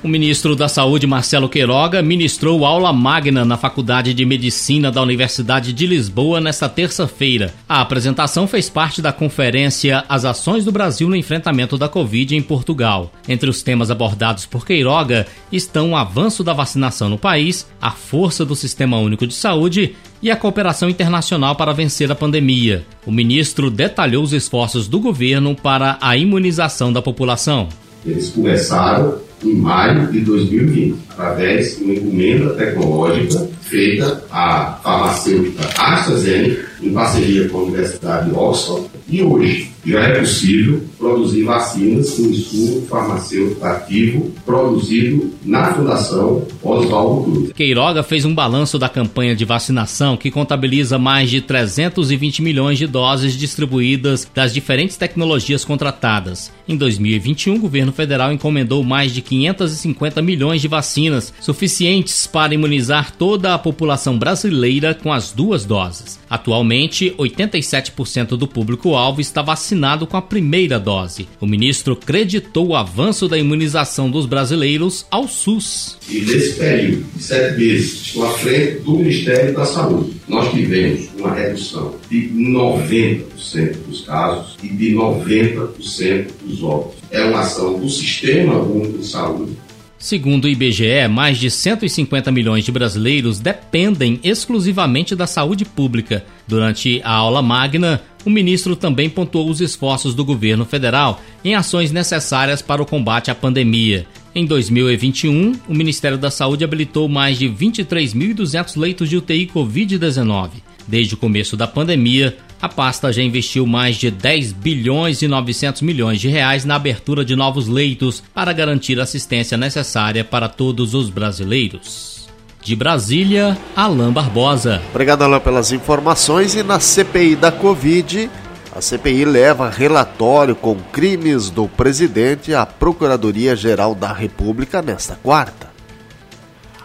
O 0.01 0.07
ministro 0.07 0.55
da 0.55 0.69
Saúde, 0.69 1.09
Marcelo 1.09 1.49
Queiroga, 1.49 2.01
ministrou 2.01 2.65
aula 2.65 2.93
magna 2.93 3.45
na 3.45 3.57
Faculdade 3.57 4.15
de 4.15 4.25
Medicina 4.25 4.93
da 4.93 5.03
Universidade 5.03 5.73
de 5.73 5.87
Lisboa 5.89 6.41
nesta 6.41 6.69
terça-feira. 6.69 7.53
A 7.69 7.81
apresentação 7.81 8.47
fez 8.47 8.71
parte 8.71 9.03
da 9.03 9.13
conferência 9.13 10.05
As 10.09 10.25
Ações 10.25 10.65
do 10.65 10.71
Brasil 10.71 11.09
no 11.09 11.17
Enfrentamento 11.17 11.77
da 11.77 11.89
Covid 11.89 12.37
em 12.37 12.41
Portugal. 12.41 13.13
Entre 13.29 13.51
os 13.51 13.61
temas 13.61 13.91
abordados 13.91 14.47
por 14.47 14.65
Queiroga 14.65 15.27
estão 15.51 15.91
o 15.91 15.97
avanço 15.97 16.45
da 16.45 16.53
vacinação 16.53 17.09
no 17.09 17.19
país, 17.19 17.67
a 17.83 17.91
força 17.91 18.45
do 18.45 18.55
Sistema 18.55 18.99
Único 18.99 19.27
de 19.27 19.35
Saúde 19.35 19.97
e 20.23 20.31
a 20.31 20.37
cooperação 20.37 20.89
internacional 20.89 21.57
para 21.57 21.75
vencer 21.75 22.09
a 22.13 22.15
pandemia. 22.15 22.87
O 23.05 23.11
ministro 23.11 23.69
detalhou 23.69 24.23
os 24.23 24.33
esforços 24.33 24.87
do 24.87 25.01
governo 25.01 25.57
para 25.57 25.99
a 26.01 26.17
imunização 26.17 26.93
da 26.93 27.03
população. 27.03 27.69
Eles 28.07 28.31
começaram 28.31 29.27
em 29.45 29.55
maio 29.55 30.11
de 30.11 30.21
2020, 30.21 30.97
através 31.11 31.77
de 31.77 31.85
uma 31.85 31.95
encomenda 31.95 32.55
tecnológica 32.55 33.49
feita 33.63 34.25
à 34.31 34.79
farmacêutica 34.83 35.69
AstraZeneca, 35.77 36.69
em 36.83 36.93
parceria 36.93 37.49
com 37.49 37.59
a 37.59 37.63
Universidade 37.63 38.31
de 38.31 38.37
Oxford, 38.37 38.87
e 39.09 39.23
hoje 39.23 39.71
já 39.85 40.01
é 40.01 40.19
possível 40.19 40.83
produzir 40.99 41.45
vacinas 41.45 42.11
com 42.11 42.23
insumo 42.23 42.87
farmacêutico 42.87 43.65
ativo 43.65 44.31
produzido 44.45 45.33
na 45.45 45.73
Fundação 45.73 46.47
Oswaldo 46.63 47.23
Cruz. 47.25 47.53
Queiroga 47.53 48.03
fez 48.03 48.25
um 48.25 48.35
balanço 48.35 48.79
da 48.79 48.89
campanha 48.89 49.35
de 49.35 49.45
vacinação 49.45 50.17
que 50.17 50.31
contabiliza 50.31 50.99
mais 50.99 51.31
de 51.31 51.41
320 51.41 52.43
milhões 52.43 52.79
de 52.79 52.87
doses 52.87 53.35
distribuídas 53.35 54.29
das 54.35 54.53
diferentes 54.53 54.97
tecnologias 54.97 55.65
contratadas. 55.65 56.53
Em 56.69 56.77
2021, 56.77 57.55
o 57.55 57.61
governo 57.61 57.93
federal 57.93 58.31
encomendou 58.31 58.85
mais 58.85 59.13
de 59.13 59.23
550 59.29 60.23
milhões 60.23 60.63
de 60.63 60.69
vacinas, 60.69 61.35
suficientes 61.41 62.27
para 62.27 62.55
imunizar 62.55 63.15
toda 63.15 63.53
a 63.53 63.59
população 63.59 64.19
brasileira 64.19 64.95
com 64.95 65.13
as 65.13 65.33
duas 65.33 65.67
doses. 65.67 66.19
Atualmente, 66.31 67.15
87% 67.19 68.37
do 68.37 68.49
público-alvo 68.49 69.21
está 69.21 69.43
vacinado 69.43 70.07
com 70.07 70.17
a 70.17 70.23
primeira 70.23 70.79
dose. 70.79 71.29
O 71.41 71.47
ministro 71.47 71.95
creditou 71.95 72.69
o 72.69 72.77
avanço 72.77 73.29
da 73.29 73.39
imunização 73.39 74.11
dos 74.11 74.25
brasileiros 74.25 75.07
ao 75.11 75.29
SUS. 75.29 75.99
E 76.09 76.21
nesse 76.21 76.55
período 76.55 77.05
de 77.15 77.23
sete 77.23 77.59
meses, 77.59 77.93
estou 78.07 78.27
à 78.27 78.31
frente 78.31 78.81
do 78.81 78.97
Ministério 78.97 79.55
da 79.55 79.65
Saúde, 79.65 80.13
nós 80.27 80.51
tivemos 80.53 81.09
uma 81.19 81.35
redução 81.35 81.95
de 82.11 82.29
90% 82.31 83.77
dos 83.87 84.03
casos 84.03 84.57
e 84.63 84.69
de 84.69 84.95
90% 84.95 86.29
dos 86.45 86.63
óbitos. 86.63 86.99
É 87.11 87.25
uma 87.25 87.41
ação 87.41 87.79
do 87.79 87.89
Sistema 87.89 88.59
Único 88.59 88.99
de 88.99 89.07
Saúde 89.07 89.57
Segundo 89.99 90.45
o 90.45 90.49
IBGE, 90.49 91.09
mais 91.11 91.39
de 91.39 91.51
150 91.51 92.31
milhões 92.31 92.65
de 92.65 92.71
brasileiros 92.71 93.41
dependem 93.41 94.21
exclusivamente 94.23 95.17
da 95.17 95.27
saúde 95.27 95.65
pública. 95.65 96.25
Durante 96.47 97.01
a 97.03 97.13
aula 97.13 97.43
magna, 97.43 98.01
o 98.25 98.31
ministro 98.31 98.77
também 98.77 99.11
pontuou 99.11 99.51
os 99.51 99.61
esforços 99.61 100.15
do 100.15 100.25
governo 100.25 100.65
federal 100.65 101.21
em 101.45 101.57
ações 101.57 101.91
necessárias 101.91 102.63
para 102.63 102.81
o 102.81 102.87
combate 102.87 103.29
à 103.29 103.35
pandemia. 103.35 104.07
Em 104.33 104.47
2021, 104.47 105.55
o 105.69 105.75
Ministério 105.75 106.17
da 106.17 106.31
Saúde 106.31 106.63
habilitou 106.63 107.09
mais 107.09 107.37
de 107.37 107.49
23.200 107.49 108.79
leitos 108.79 109.11
de 109.11 109.17
UTI 109.17 109.51
Covid-19. 109.53 110.51
Desde 110.87 111.15
o 111.15 111.17
começo 111.17 111.57
da 111.57 111.67
pandemia, 111.67 112.37
a 112.61 112.69
pasta 112.69 113.13
já 113.13 113.23
investiu 113.23 113.67
mais 113.67 113.97
de 113.97 114.11
10 114.11 114.53
bilhões 114.53 115.23
e 115.23 115.29
900 115.29 115.83
milhões 115.83 116.21
de 116.21 116.29
reais 116.29 116.65
na 116.65 116.75
abertura 116.75 117.25
de 117.25 117.37
novos 117.37 117.69
leitos 117.69 118.23
para 118.35 118.53
garantir 118.53 118.99
a 118.99 119.05
assistência 119.05 119.57
necessária 119.57 120.25
para 120.25 120.49
todos 120.49 120.95
os 120.95 121.09
brasileiros. 121.09 122.29
De 122.63 122.75
Brasília, 122.75 123.57
Alain 123.75 124.11
Barbosa. 124.11 124.83
Obrigado, 124.91 125.23
Alain, 125.23 125.41
pelas 125.41 125.73
informações. 125.73 126.55
E 126.55 126.63
na 126.63 126.81
CPI 126.81 127.37
da 127.37 127.53
Covid, 127.53 128.29
a 128.75 128.81
CPI 128.81 129.25
leva 129.25 129.71
relatório 129.71 130.55
com 130.55 130.77
crimes 130.93 131.51
do 131.51 131.69
presidente 131.69 132.53
à 132.53 132.67
Procuradoria-Geral 132.67 133.95
da 133.95 134.13
República 134.13 134.83
nesta 134.83 135.15
quarta. 135.23 135.78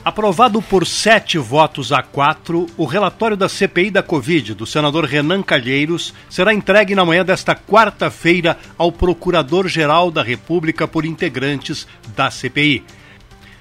Aprovado 0.05 0.61
por 0.61 0.85
sete 0.85 1.37
votos 1.37 1.93
a 1.93 2.03
quatro, 2.03 2.67
o 2.75 2.83
relatório 2.83 3.37
da 3.37 3.47
CPI 3.47 3.89
da 3.89 4.03
Covid 4.03 4.53
do 4.53 4.65
senador 4.65 5.05
Renan 5.05 5.41
Calheiros 5.41 6.13
será 6.29 6.53
entregue 6.53 6.93
na 6.93 7.05
manhã 7.05 7.23
desta 7.23 7.55
quarta-feira 7.55 8.57
ao 8.77 8.91
Procurador-Geral 8.91 10.11
da 10.11 10.21
República 10.21 10.85
por 10.85 11.05
integrantes 11.05 11.87
da 12.13 12.29
CPI. 12.29 12.83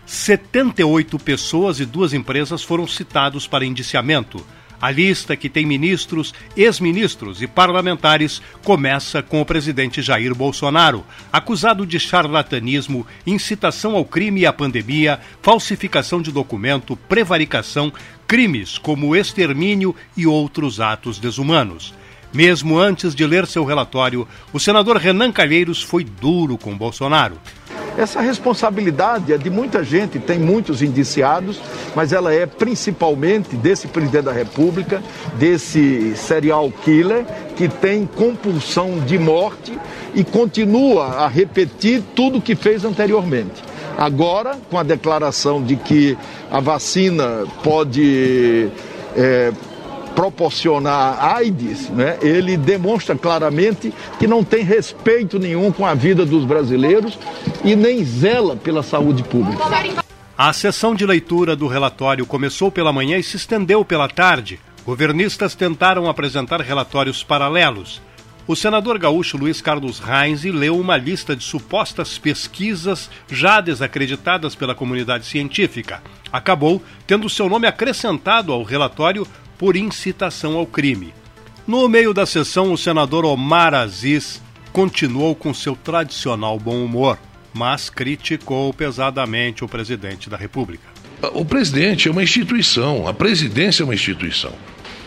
78 0.04 1.16
pessoas 1.20 1.78
e 1.78 1.86
duas 1.86 2.12
empresas 2.12 2.64
foram 2.64 2.88
citados 2.88 3.46
para 3.46 3.64
indiciamento. 3.64 4.44
A 4.82 4.90
lista, 4.90 5.36
que 5.36 5.48
tem 5.48 5.64
ministros, 5.64 6.34
ex-ministros 6.56 7.40
e 7.40 7.46
parlamentares, 7.46 8.42
começa 8.64 9.22
com 9.22 9.40
o 9.40 9.44
presidente 9.46 10.02
Jair 10.02 10.34
Bolsonaro, 10.34 11.04
acusado 11.32 11.86
de 11.86 12.00
charlatanismo, 12.00 13.06
incitação 13.24 13.94
ao 13.94 14.04
crime 14.04 14.40
e 14.40 14.46
à 14.46 14.52
pandemia, 14.52 15.20
falsificação 15.40 16.20
de 16.20 16.32
documento, 16.32 16.96
prevaricação, 16.96 17.92
crimes 18.26 18.76
como 18.76 19.14
extermínio 19.14 19.94
e 20.16 20.26
outros 20.26 20.80
atos 20.80 21.20
desumanos. 21.20 21.94
Mesmo 22.32 22.76
antes 22.76 23.14
de 23.14 23.24
ler 23.24 23.46
seu 23.46 23.64
relatório, 23.64 24.26
o 24.52 24.58
senador 24.58 24.96
Renan 24.96 25.30
Calheiros 25.30 25.80
foi 25.80 26.02
duro 26.02 26.58
com 26.58 26.76
Bolsonaro. 26.76 27.38
Essa 27.96 28.20
responsabilidade 28.20 29.32
é 29.32 29.38
de 29.38 29.50
muita 29.50 29.84
gente, 29.84 30.18
tem 30.18 30.38
muitos 30.38 30.80
indiciados, 30.80 31.60
mas 31.94 32.12
ela 32.12 32.32
é 32.32 32.46
principalmente 32.46 33.54
desse 33.54 33.86
presidente 33.86 34.24
da 34.24 34.32
República, 34.32 35.02
desse 35.34 36.16
serial 36.16 36.70
killer 36.84 37.24
que 37.54 37.68
tem 37.68 38.06
compulsão 38.06 38.98
de 39.00 39.18
morte 39.18 39.78
e 40.14 40.24
continua 40.24 41.06
a 41.18 41.28
repetir 41.28 42.02
tudo 42.14 42.38
o 42.38 42.42
que 42.42 42.54
fez 42.54 42.84
anteriormente. 42.84 43.62
Agora, 43.96 44.58
com 44.70 44.78
a 44.78 44.82
declaração 44.82 45.62
de 45.62 45.76
que 45.76 46.16
a 46.50 46.60
vacina 46.60 47.44
pode 47.62 48.70
é, 49.14 49.52
proporcionar 50.14 51.22
AIDS, 51.36 51.88
né, 51.90 52.18
ele 52.22 52.56
demonstra 52.56 53.16
claramente 53.16 53.92
que 54.18 54.26
não 54.26 54.44
tem 54.44 54.62
respeito 54.62 55.38
nenhum 55.38 55.72
com 55.72 55.86
a 55.86 55.94
vida 55.94 56.24
dos 56.24 56.44
brasileiros 56.44 57.18
e 57.64 57.74
nem 57.74 58.04
zela 58.04 58.56
pela 58.56 58.82
saúde 58.82 59.22
pública. 59.22 59.64
A 60.36 60.52
sessão 60.52 60.94
de 60.94 61.06
leitura 61.06 61.54
do 61.54 61.66
relatório 61.66 62.26
começou 62.26 62.70
pela 62.70 62.92
manhã 62.92 63.18
e 63.18 63.22
se 63.22 63.36
estendeu 63.36 63.84
pela 63.84 64.08
tarde. 64.08 64.58
Governistas 64.84 65.54
tentaram 65.54 66.08
apresentar 66.08 66.60
relatórios 66.60 67.22
paralelos. 67.22 68.00
O 68.44 68.56
senador 68.56 68.98
gaúcho 68.98 69.36
Luiz 69.36 69.60
Carlos 69.60 70.00
Reis 70.00 70.42
leu 70.42 70.76
uma 70.76 70.96
lista 70.96 71.36
de 71.36 71.44
supostas 71.44 72.18
pesquisas 72.18 73.08
já 73.30 73.60
desacreditadas 73.60 74.56
pela 74.56 74.74
comunidade 74.74 75.26
científica. 75.26 76.02
Acabou 76.32 76.82
tendo 77.06 77.30
seu 77.30 77.48
nome 77.48 77.68
acrescentado 77.68 78.52
ao 78.52 78.64
relatório 78.64 79.24
por 79.62 79.76
incitação 79.76 80.56
ao 80.56 80.66
crime. 80.66 81.14
No 81.68 81.88
meio 81.88 82.12
da 82.12 82.26
sessão, 82.26 82.72
o 82.72 82.76
senador 82.76 83.24
Omar 83.24 83.72
Aziz 83.74 84.42
continuou 84.72 85.36
com 85.36 85.54
seu 85.54 85.76
tradicional 85.76 86.58
bom 86.58 86.84
humor, 86.84 87.16
mas 87.54 87.88
criticou 87.88 88.74
pesadamente 88.74 89.62
o 89.62 89.68
presidente 89.68 90.28
da 90.28 90.36
República. 90.36 90.82
O 91.32 91.44
presidente 91.44 92.08
é 92.08 92.10
uma 92.10 92.24
instituição, 92.24 93.06
a 93.06 93.14
presidência 93.14 93.84
é 93.84 93.86
uma 93.86 93.94
instituição. 93.94 94.52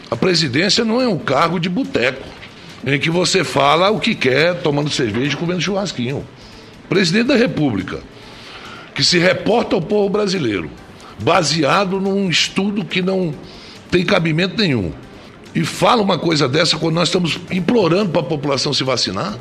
A 0.10 0.16
presidência 0.16 0.86
não 0.86 1.02
é 1.02 1.08
um 1.10 1.20
cargo 1.20 1.60
de 1.60 1.68
boteco, 1.68 2.26
em 2.88 2.98
que 2.98 3.10
você 3.10 3.44
fala 3.44 3.92
o 3.92 4.00
que 4.00 4.16
quer, 4.16 4.62
tomando 4.62 4.90
cerveja 4.90 5.34
e 5.34 5.38
comendo 5.38 5.60
churrasquinho. 5.60 6.26
Presidente 6.88 7.28
da 7.28 7.36
República, 7.36 8.02
que 8.94 9.04
se 9.04 9.20
reporta 9.20 9.76
ao 9.76 9.82
povo 9.82 10.08
brasileiro, 10.08 10.72
baseado 11.20 12.00
num 12.00 12.30
estudo 12.30 12.86
que 12.86 13.02
não 13.02 13.36
tem 13.96 14.04
cabimento 14.04 14.58
nenhum. 14.58 14.92
E 15.54 15.64
fala 15.64 16.02
uma 16.02 16.20
coisa 16.20 16.50
dessa 16.50 16.78
quando 16.78 16.96
nós 16.96 17.08
estamos 17.08 17.40
implorando 17.50 18.10
para 18.10 18.20
a 18.20 18.26
população 18.26 18.74
se 18.74 18.84
vacinar. 18.84 19.38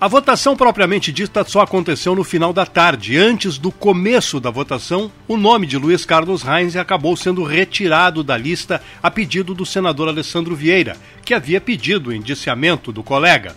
A 0.00 0.08
votação 0.08 0.56
propriamente 0.56 1.12
dita 1.12 1.44
só 1.44 1.60
aconteceu 1.60 2.16
no 2.16 2.24
final 2.24 2.52
da 2.52 2.66
tarde. 2.66 3.16
Antes 3.16 3.56
do 3.56 3.70
começo 3.70 4.40
da 4.40 4.50
votação, 4.50 5.12
o 5.28 5.36
nome 5.36 5.64
de 5.64 5.78
Luiz 5.78 6.04
Carlos 6.04 6.42
Reis 6.42 6.74
acabou 6.74 7.16
sendo 7.16 7.44
retirado 7.44 8.24
da 8.24 8.36
lista 8.36 8.82
a 9.00 9.12
pedido 9.12 9.54
do 9.54 9.64
senador 9.64 10.08
Alessandro 10.08 10.56
Vieira, 10.56 10.96
que 11.24 11.32
havia 11.32 11.60
pedido 11.60 12.10
o 12.10 12.12
indiciamento 12.12 12.90
do 12.90 13.04
colega. 13.04 13.54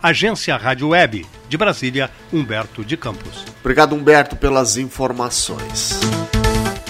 Agência 0.00 0.56
Rádio 0.56 0.90
Web, 0.90 1.26
de 1.48 1.56
Brasília, 1.56 2.08
Humberto 2.32 2.84
de 2.84 2.96
Campos. 2.96 3.44
Obrigado, 3.60 3.96
Humberto, 3.96 4.36
pelas 4.36 4.76
informações. 4.76 5.98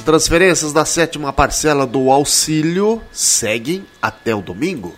Transferências 0.08 0.72
da 0.72 0.86
sétima 0.86 1.34
parcela 1.34 1.86
do 1.86 2.10
auxílio 2.10 3.02
seguem 3.12 3.84
até 4.00 4.34
o 4.34 4.40
domingo. 4.40 4.94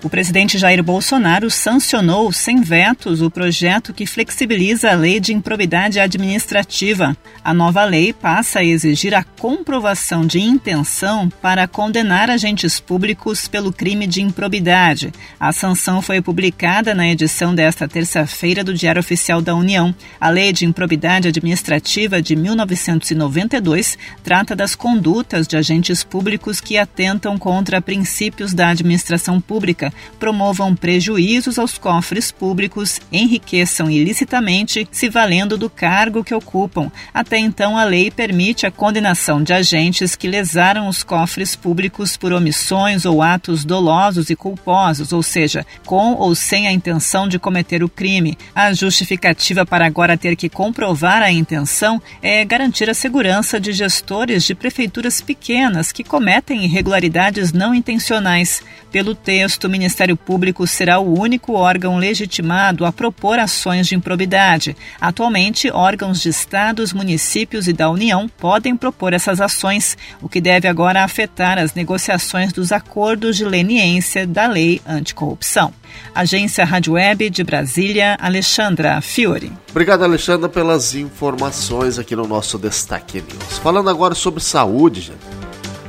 O 0.01 0.09
presidente 0.09 0.57
Jair 0.57 0.81
Bolsonaro 0.81 1.51
sancionou 1.51 2.31
sem 2.31 2.61
vetos 2.61 3.21
o 3.21 3.29
projeto 3.29 3.93
que 3.93 4.05
flexibiliza 4.05 4.91
a 4.91 4.95
lei 4.95 5.19
de 5.19 5.33
improbidade 5.33 5.99
administrativa. 5.99 7.17
A 7.43 7.53
nova 7.53 7.83
lei 7.83 8.13
passa 8.13 8.59
a 8.59 8.63
exigir 8.63 9.13
a 9.13 9.25
comprovação 9.25 10.25
de 10.25 10.39
intenção 10.39 11.29
para 11.41 11.67
condenar 11.67 12.29
agentes 12.29 12.79
públicos 12.79 13.49
pelo 13.49 13.73
crime 13.73 14.07
de 14.07 14.21
improbidade. 14.21 15.11
A 15.37 15.51
sanção 15.51 16.01
foi 16.01 16.21
publicada 16.21 16.95
na 16.95 17.09
edição 17.09 17.53
desta 17.53 17.85
terça-feira 17.85 18.63
do 18.63 18.73
Diário 18.73 19.01
Oficial 19.01 19.41
da 19.41 19.53
União. 19.53 19.93
A 20.19 20.29
Lei 20.29 20.53
de 20.53 20.65
Improbidade 20.65 21.27
Administrativa 21.27 22.21
de 22.21 22.37
1992 22.37 23.97
trata 24.23 24.55
das 24.55 24.75
condutas 24.75 25.45
de 25.45 25.57
agentes 25.57 26.05
públicos 26.05 26.61
que 26.61 26.77
atentam 26.77 27.37
contra 27.37 27.81
princípios 27.81 28.53
da 28.53 28.69
administração 28.69 29.41
pública 29.41 29.88
promovam 30.19 30.75
prejuízos 30.75 31.59
aos 31.59 31.77
cofres 31.77 32.31
públicos, 32.31 32.99
enriqueçam 33.11 33.89
ilicitamente, 33.89 34.87
se 34.91 35.09
valendo 35.09 35.57
do 35.57 35.69
cargo 35.69 36.23
que 36.23 36.33
ocupam. 36.33 36.91
Até 37.13 37.37
então, 37.37 37.77
a 37.77 37.83
lei 37.83 38.11
permite 38.11 38.65
a 38.65 38.71
condenação 38.71 39.41
de 39.41 39.53
agentes 39.53 40.15
que 40.15 40.27
lesaram 40.27 40.87
os 40.87 41.03
cofres 41.03 41.55
públicos 41.55 42.17
por 42.17 42.33
omissões 42.33 43.05
ou 43.05 43.21
atos 43.21 43.65
dolosos 43.65 44.29
e 44.29 44.35
culposos, 44.35 45.11
ou 45.11 45.23
seja, 45.23 45.65
com 45.85 46.13
ou 46.13 46.35
sem 46.35 46.67
a 46.67 46.71
intenção 46.71 47.27
de 47.27 47.39
cometer 47.39 47.83
o 47.83 47.89
crime. 47.89 48.37
A 48.53 48.73
justificativa 48.73 49.65
para 49.65 49.85
agora 49.85 50.17
ter 50.17 50.35
que 50.35 50.49
comprovar 50.49 51.21
a 51.21 51.31
intenção 51.31 52.01
é 52.21 52.43
garantir 52.45 52.89
a 52.89 52.93
segurança 52.93 53.59
de 53.59 53.71
gestores 53.71 54.43
de 54.43 54.55
prefeituras 54.55 55.21
pequenas 55.21 55.91
que 55.91 56.03
cometem 56.03 56.65
irregularidades 56.65 57.51
não 57.51 57.73
intencionais. 57.73 58.61
Pelo 58.91 59.13
texto, 59.13 59.65
o 59.65 59.69
Ministério 59.79 60.17
Público 60.17 60.67
será 60.67 60.99
o 60.99 61.17
único 61.17 61.53
órgão 61.53 61.97
legitimado 61.97 62.85
a 62.85 62.91
propor 62.91 63.39
ações 63.39 63.87
de 63.87 63.95
improbidade. 63.95 64.75
Atualmente, 64.99 65.71
órgãos 65.71 66.21
de 66.21 66.27
estados, 66.27 66.91
municípios 66.91 67.65
e 67.67 67.73
da 67.73 67.89
União 67.89 68.27
podem 68.27 68.75
propor 68.75 69.13
essas 69.13 69.39
ações, 69.39 69.97
o 70.21 70.27
que 70.27 70.41
deve 70.41 70.67
agora 70.67 71.03
afetar 71.03 71.57
as 71.57 71.73
negociações 71.73 72.51
dos 72.51 72.73
acordos 72.73 73.37
de 73.37 73.45
leniência 73.45 74.27
da 74.27 74.47
lei 74.47 74.81
anticorrupção. 74.85 75.73
Agência 76.13 76.65
Rádio 76.65 76.93
Web 76.93 77.29
de 77.29 77.43
Brasília, 77.43 78.17
Alexandra 78.19 78.99
Fiore. 78.99 79.51
Obrigado, 79.71 80.03
Alexandra, 80.03 80.49
pelas 80.49 80.93
informações 80.93 81.97
aqui 81.97 82.15
no 82.15 82.27
nosso 82.27 82.57
Destaque 82.57 83.21
News. 83.21 83.57
Falando 83.59 83.89
agora 83.89 84.13
sobre 84.13 84.43
saúde, 84.43 85.01
gente. 85.01 85.38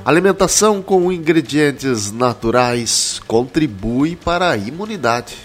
Alimentação 0.02 0.80
com 0.80 1.12
ingredientes 1.12 2.10
naturais 2.10 3.20
contribui 3.26 4.16
para 4.16 4.50
a 4.50 4.56
imunidade. 4.56 5.36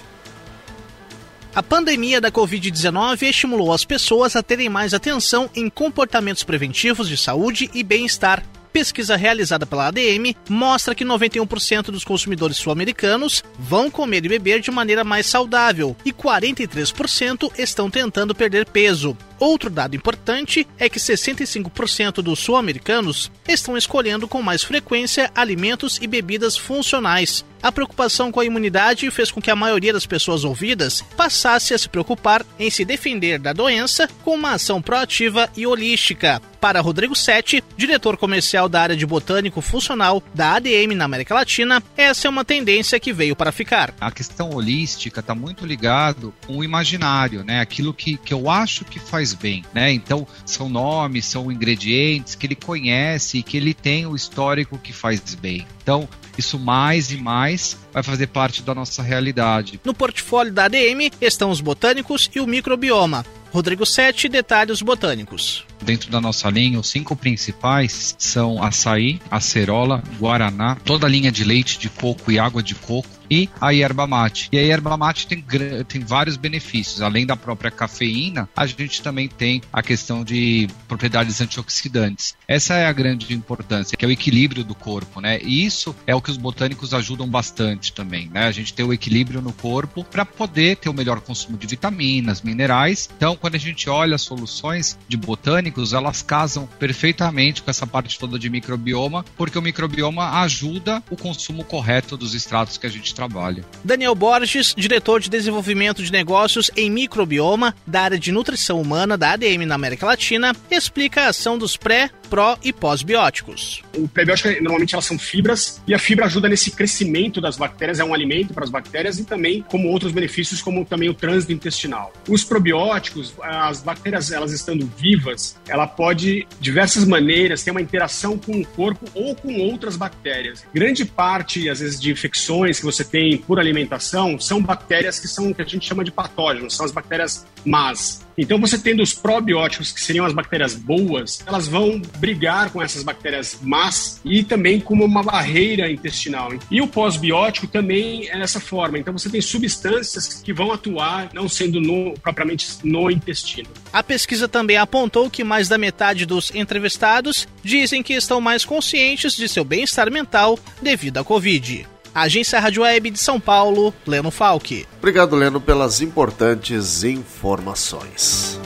A 1.54 1.62
pandemia 1.62 2.22
da 2.22 2.32
Covid-19 2.32 3.24
estimulou 3.24 3.74
as 3.74 3.84
pessoas 3.84 4.34
a 4.34 4.42
terem 4.42 4.70
mais 4.70 4.94
atenção 4.94 5.50
em 5.54 5.70
comportamentos 5.70 6.44
preventivos 6.44 7.10
de 7.10 7.18
saúde 7.18 7.70
e 7.74 7.84
bem-estar. 7.84 8.44
Pesquisa 8.72 9.16
realizada 9.16 9.66
pela 9.66 9.88
ADM 9.88 10.36
mostra 10.50 10.96
que 10.96 11.06
91% 11.06 11.84
dos 11.92 12.04
consumidores 12.04 12.58
sul-americanos 12.58 13.44
vão 13.58 13.90
comer 13.92 14.26
e 14.26 14.30
beber 14.30 14.60
de 14.62 14.72
maneira 14.72 15.04
mais 15.04 15.26
saudável 15.28 15.96
e 16.04 16.12
43% 16.12 17.52
estão 17.58 17.90
tentando 17.90 18.36
perder 18.36 18.66
peso. 18.66 19.18
Outro 19.40 19.70
dado 19.70 19.96
importante 19.96 20.68
é 20.78 20.88
que 20.88 21.00
65% 21.00 22.22
dos 22.22 22.40
sul-americanos 22.40 23.32
estão 23.48 23.78
escolhendo 23.78 24.28
com 24.28 24.42
mais 24.42 24.64
frequência 24.64 25.30
alimentos 25.36 26.00
e 26.02 26.08
bebidas 26.08 26.56
funcionais. 26.58 27.44
A 27.66 27.72
preocupação 27.72 28.32
com 28.32 28.40
a 28.40 28.46
imunidade 28.46 29.10
fez 29.10 29.32
com 29.32 29.42
que 29.42 29.50
a 29.50 29.56
maioria 29.56 29.92
das 29.92 30.06
pessoas 30.06 30.44
ouvidas 30.44 31.02
passasse 31.18 31.74
a 31.74 31.78
se 31.78 31.90
preocupar 31.90 32.46
em 32.60 32.70
se 32.70 32.86
defender 32.86 33.40
da 33.40 33.54
doença 33.54 34.08
com 34.24 34.36
uma 34.36 34.52
ação 34.52 34.82
proativa 34.82 35.50
e 35.58 35.66
holística. 35.66 36.40
Para 36.62 36.82
Rodrigo 36.82 37.16
Sete, 37.16 37.64
diretor 37.78 38.18
comercial 38.18 38.68
da 38.68 38.82
área 38.82 38.96
de 38.96 39.06
botânico 39.06 39.62
funcional 39.62 40.22
da 40.34 40.56
ADM 40.56 40.96
na 40.96 41.06
América 41.06 41.36
Latina, 41.36 41.82
essa 41.96 42.28
é 42.28 42.30
uma 42.30 42.44
tendência 42.44 43.00
que 43.00 43.14
veio 43.14 43.36
para 43.36 43.52
ficar. 43.52 43.94
A 44.02 44.10
questão 44.10 44.50
holística 44.50 45.20
está 45.20 45.36
muito 45.36 45.64
ligado 45.64 46.34
com 46.48 46.58
o 46.58 46.64
imaginário, 46.64 47.44
né? 47.44 47.62
Aquilo 47.62 47.94
que, 47.94 48.18
que 48.18 48.34
eu 48.34 48.50
acho 48.50 48.84
que 48.84 49.00
faz 49.00 49.34
bem, 49.36 49.64
né? 49.74 49.92
Então, 49.92 50.28
são 50.46 50.68
nomes, 50.70 51.26
são 51.26 51.52
ingredientes 51.52 52.36
que 52.36 52.48
ele 52.48 52.56
conhece 52.56 53.40
e 53.40 53.44
que 53.44 53.58
ele 53.58 53.74
tem 53.74 54.06
o 54.06 54.16
histórico 54.16 54.78
que 54.78 54.94
faz 54.94 55.22
bem. 55.36 55.66
Então, 55.82 56.08
isso 56.38 56.60
mais 56.60 57.12
e 57.12 57.18
mais 57.18 57.78
vai 57.94 58.04
fazer 58.04 58.28
parte 58.28 58.62
da 58.62 58.76
nossa 58.76 59.02
realidade. 59.02 59.80
No 59.84 59.94
portfólio 59.94 60.52
da 60.52 60.66
ADM 60.66 61.12
estão 61.22 61.50
os 61.50 61.62
botânicos 61.62 62.30
e 62.36 62.40
o 62.40 62.48
microbioma. 62.48 63.26
Rodrigo 63.52 63.86
Sete 63.86 64.28
detalha 64.28 64.74
os 64.74 64.82
botânicos. 64.82 65.66
Dentro 65.82 66.12
da 66.12 66.20
nossa 66.20 66.50
linha, 66.50 66.78
os 66.78 66.90
cinco 66.90 67.16
principais 67.16 68.14
são 68.18 68.62
açaí, 68.62 69.22
acerola, 69.32 70.04
guaraná, 70.20 70.76
toda 70.84 71.08
a 71.08 71.10
linha 71.10 71.32
de 71.32 71.46
leite 71.46 71.80
de 71.80 71.90
coco 71.90 72.32
e 72.32 72.38
água 72.38 72.62
de 72.62 72.76
coco 72.76 73.08
e 73.30 73.50
a 73.60 73.74
erva 73.74 74.08
mate. 74.08 74.50
E 74.52 74.58
a 74.58 74.66
erva 74.66 74.96
mate 74.98 75.28
tem, 75.28 75.44
tem 75.88 76.02
vários 76.02 76.38
benefícios. 76.38 77.02
Além 77.02 77.26
da 77.26 77.36
própria 77.36 77.72
cafeína, 77.72 78.50
a 78.56 78.66
gente 78.66 79.02
também 79.02 79.28
tem 79.28 79.62
a 79.72 79.82
questão 79.82 80.24
de 80.24 80.68
propriedades 80.88 81.42
antioxidantes. 81.42 82.36
Essa 82.48 82.76
é 82.76 82.86
a 82.86 82.94
grande 82.94 83.34
importância, 83.34 83.98
que 83.98 84.06
é 84.06 84.08
o 84.08 84.12
equilíbrio 84.12 84.64
do 84.64 84.76
corpo, 84.76 85.22
né? 85.22 85.40
E 85.42 85.66
isso 85.66 85.96
é 86.06 86.16
o 86.16 86.22
que 86.22 86.32
os 86.32 86.38
botânicos 86.38 86.94
ajudam 86.94 87.28
bastante 87.28 87.94
também, 87.94 88.30
né? 88.30 88.48
A 88.48 88.52
gente 88.52 88.74
ter 88.74 88.84
o 88.84 88.94
equilíbrio 88.94 89.42
no 89.42 89.54
corpo 89.54 90.04
para 90.04 90.26
poder 90.26 90.78
ter 90.78 90.90
o 90.90 90.94
melhor 90.94 91.22
consumo 91.22 91.58
de 91.58 91.68
vitaminas, 91.68 92.42
minerais. 92.42 93.10
Então, 93.16 93.36
quando 93.36 93.56
a 93.56 93.60
gente 93.60 93.90
olha 93.90 94.16
as 94.16 94.22
soluções 94.22 94.98
de 95.08 95.18
botânicos, 95.18 95.94
elas 95.94 96.22
casam 96.22 96.68
perfeitamente 96.80 97.62
com 97.62 97.72
essa 97.72 97.88
parte 97.88 98.20
toda 98.20 98.38
de 98.38 98.50
microbioma, 98.50 99.26
porque 99.36 99.58
o 99.58 99.62
microbioma 99.62 100.42
ajuda 100.42 101.04
o 101.10 101.16
consumo 101.16 101.64
correto 101.64 102.18
dos 102.18 102.34
extratos 102.34 102.78
que 102.78 102.86
a 102.86 102.90
gente 102.90 103.15
trabalha. 103.16 103.64
Daniel 103.84 104.14
Borges, 104.14 104.76
diretor 104.78 105.20
de 105.20 105.30
desenvolvimento 105.30 106.04
de 106.04 106.12
negócios 106.12 106.70
em 106.76 106.92
microbioma 106.92 107.74
da 107.88 108.02
área 108.02 108.20
de 108.20 108.32
nutrição 108.32 108.80
humana 108.80 109.18
da 109.18 109.32
ADM 109.32 109.66
na 109.66 109.76
América 109.76 110.06
Latina, 110.06 110.54
explica 110.70 111.24
a 111.24 111.30
ação 111.30 111.58
dos 111.58 111.78
pré, 111.78 112.12
pró 112.26 112.58
e 112.64 112.72
pós-bióticos. 112.72 113.82
O 113.98 114.08
prebiótico, 114.08 114.50
normalmente, 114.62 114.94
elas 114.94 115.06
são 115.06 115.18
fibras, 115.18 115.82
e 115.88 115.94
a 115.94 116.00
fibra 116.00 116.26
ajuda 116.26 116.48
nesse 116.50 116.72
crescimento 116.72 117.42
das 117.42 117.58
bactérias, 117.58 118.00
é 118.00 118.04
um 118.04 118.14
alimento 118.14 118.54
para 118.54 118.64
as 118.64 118.70
bactérias, 118.70 119.18
e 119.20 119.24
também 119.24 119.62
como 119.62 119.90
outros 119.90 120.12
benefícios, 120.12 120.62
como 120.62 120.86
também 120.86 121.10
o 121.10 121.14
trânsito 121.14 121.54
intestinal. 121.54 122.14
Os 122.28 122.44
probióticos, 122.44 123.34
as 123.42 123.82
bactérias, 123.82 124.32
elas 124.32 124.52
estando 124.52 124.90
vivas, 124.98 125.58
ela 125.68 125.88
pode, 125.88 126.46
de 126.60 126.76
diversas 126.76 127.06
maneiras, 127.06 127.64
ter 127.64 127.72
uma 127.72 127.82
interação 127.82 128.38
com 128.38 128.60
o 128.60 128.66
corpo 128.66 129.06
ou 129.14 129.34
com 129.34 129.62
outras 129.62 129.96
bactérias. 129.96 130.66
Grande 130.74 131.06
parte, 131.06 131.70
às 131.70 131.80
vezes, 131.80 132.00
de 132.00 132.12
infecções 132.12 132.80
que 132.80 132.86
você 132.86 133.02
tem 133.02 133.38
por 133.38 133.60
alimentação 133.60 134.38
são 134.38 134.62
bactérias 134.62 135.20
que 135.20 135.28
são 135.28 135.52
o 135.52 135.56
que 135.56 135.62
a 135.62 135.66
gente 135.66 135.88
chama 135.88 136.04
de 136.04 136.12
patógenos, 136.12 136.76
são 136.76 136.86
as 136.86 136.92
bactérias 136.92 137.46
más. 137.64 138.25
Então, 138.38 138.60
você 138.60 138.78
tendo 138.78 139.02
os 139.02 139.14
probióticos, 139.14 139.92
que 139.92 140.02
seriam 140.02 140.26
as 140.26 140.34
bactérias 140.34 140.76
boas, 140.76 141.42
elas 141.46 141.68
vão 141.68 142.02
brigar 142.18 142.70
com 142.70 142.82
essas 142.82 143.04
bactérias 143.04 143.58
más 143.62 144.20
e 144.26 144.44
também 144.44 144.80
como 144.80 145.06
uma 145.06 145.24
barreira 145.24 145.90
intestinal. 145.90 146.52
E 146.70 146.82
o 146.82 146.88
pós-biótico 146.88 147.68
também 147.68 148.30
é 148.30 148.38
dessa 148.38 148.60
forma. 148.60 149.00
Então, 149.00 149.18
você 149.18 149.30
tem 149.30 149.42
substâncias 149.42 150.42
que 150.42 150.54
vão 150.54 150.72
atuar, 150.72 151.30
não 151.34 151.48
sendo 151.48 151.80
no, 151.80 152.14
propriamente 152.20 152.68
no 152.84 153.10
intestino. 153.10 153.70
A 153.94 154.04
pesquisa 154.04 154.48
também 154.48 154.78
apontou 154.78 155.30
que 155.30 155.44
mais 155.44 155.70
da 155.70 155.78
metade 155.78 156.26
dos 156.26 156.54
entrevistados 156.54 157.48
dizem 157.64 158.04
que 158.04 158.14
estão 158.14 158.42
mais 158.42 158.66
conscientes 158.66 159.36
de 159.36 159.48
seu 159.48 159.64
bem-estar 159.64 160.12
mental 160.12 160.60
devido 160.82 161.18
à 161.18 161.24
Covid. 161.24 161.95
Agência 162.16 162.62
Rádio 162.62 162.84
Web 162.84 163.10
de 163.10 163.20
São 163.20 163.42
Paulo, 163.42 163.94
Leno 164.08 164.32
Falck. 164.32 164.88
Obrigado, 165.00 165.36
Leno, 165.36 165.60
pelas 165.60 166.00
importantes 166.00 167.04
informações. 167.04 168.58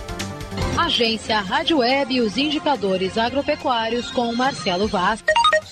Agência 0.77 1.39
Rádio 1.39 1.79
Web 1.79 2.13
e 2.13 2.21
os 2.21 2.37
indicadores 2.37 3.17
agropecuários 3.17 4.11
com 4.11 4.31
Marcelo 4.35 4.87
Vaz. 4.87 5.23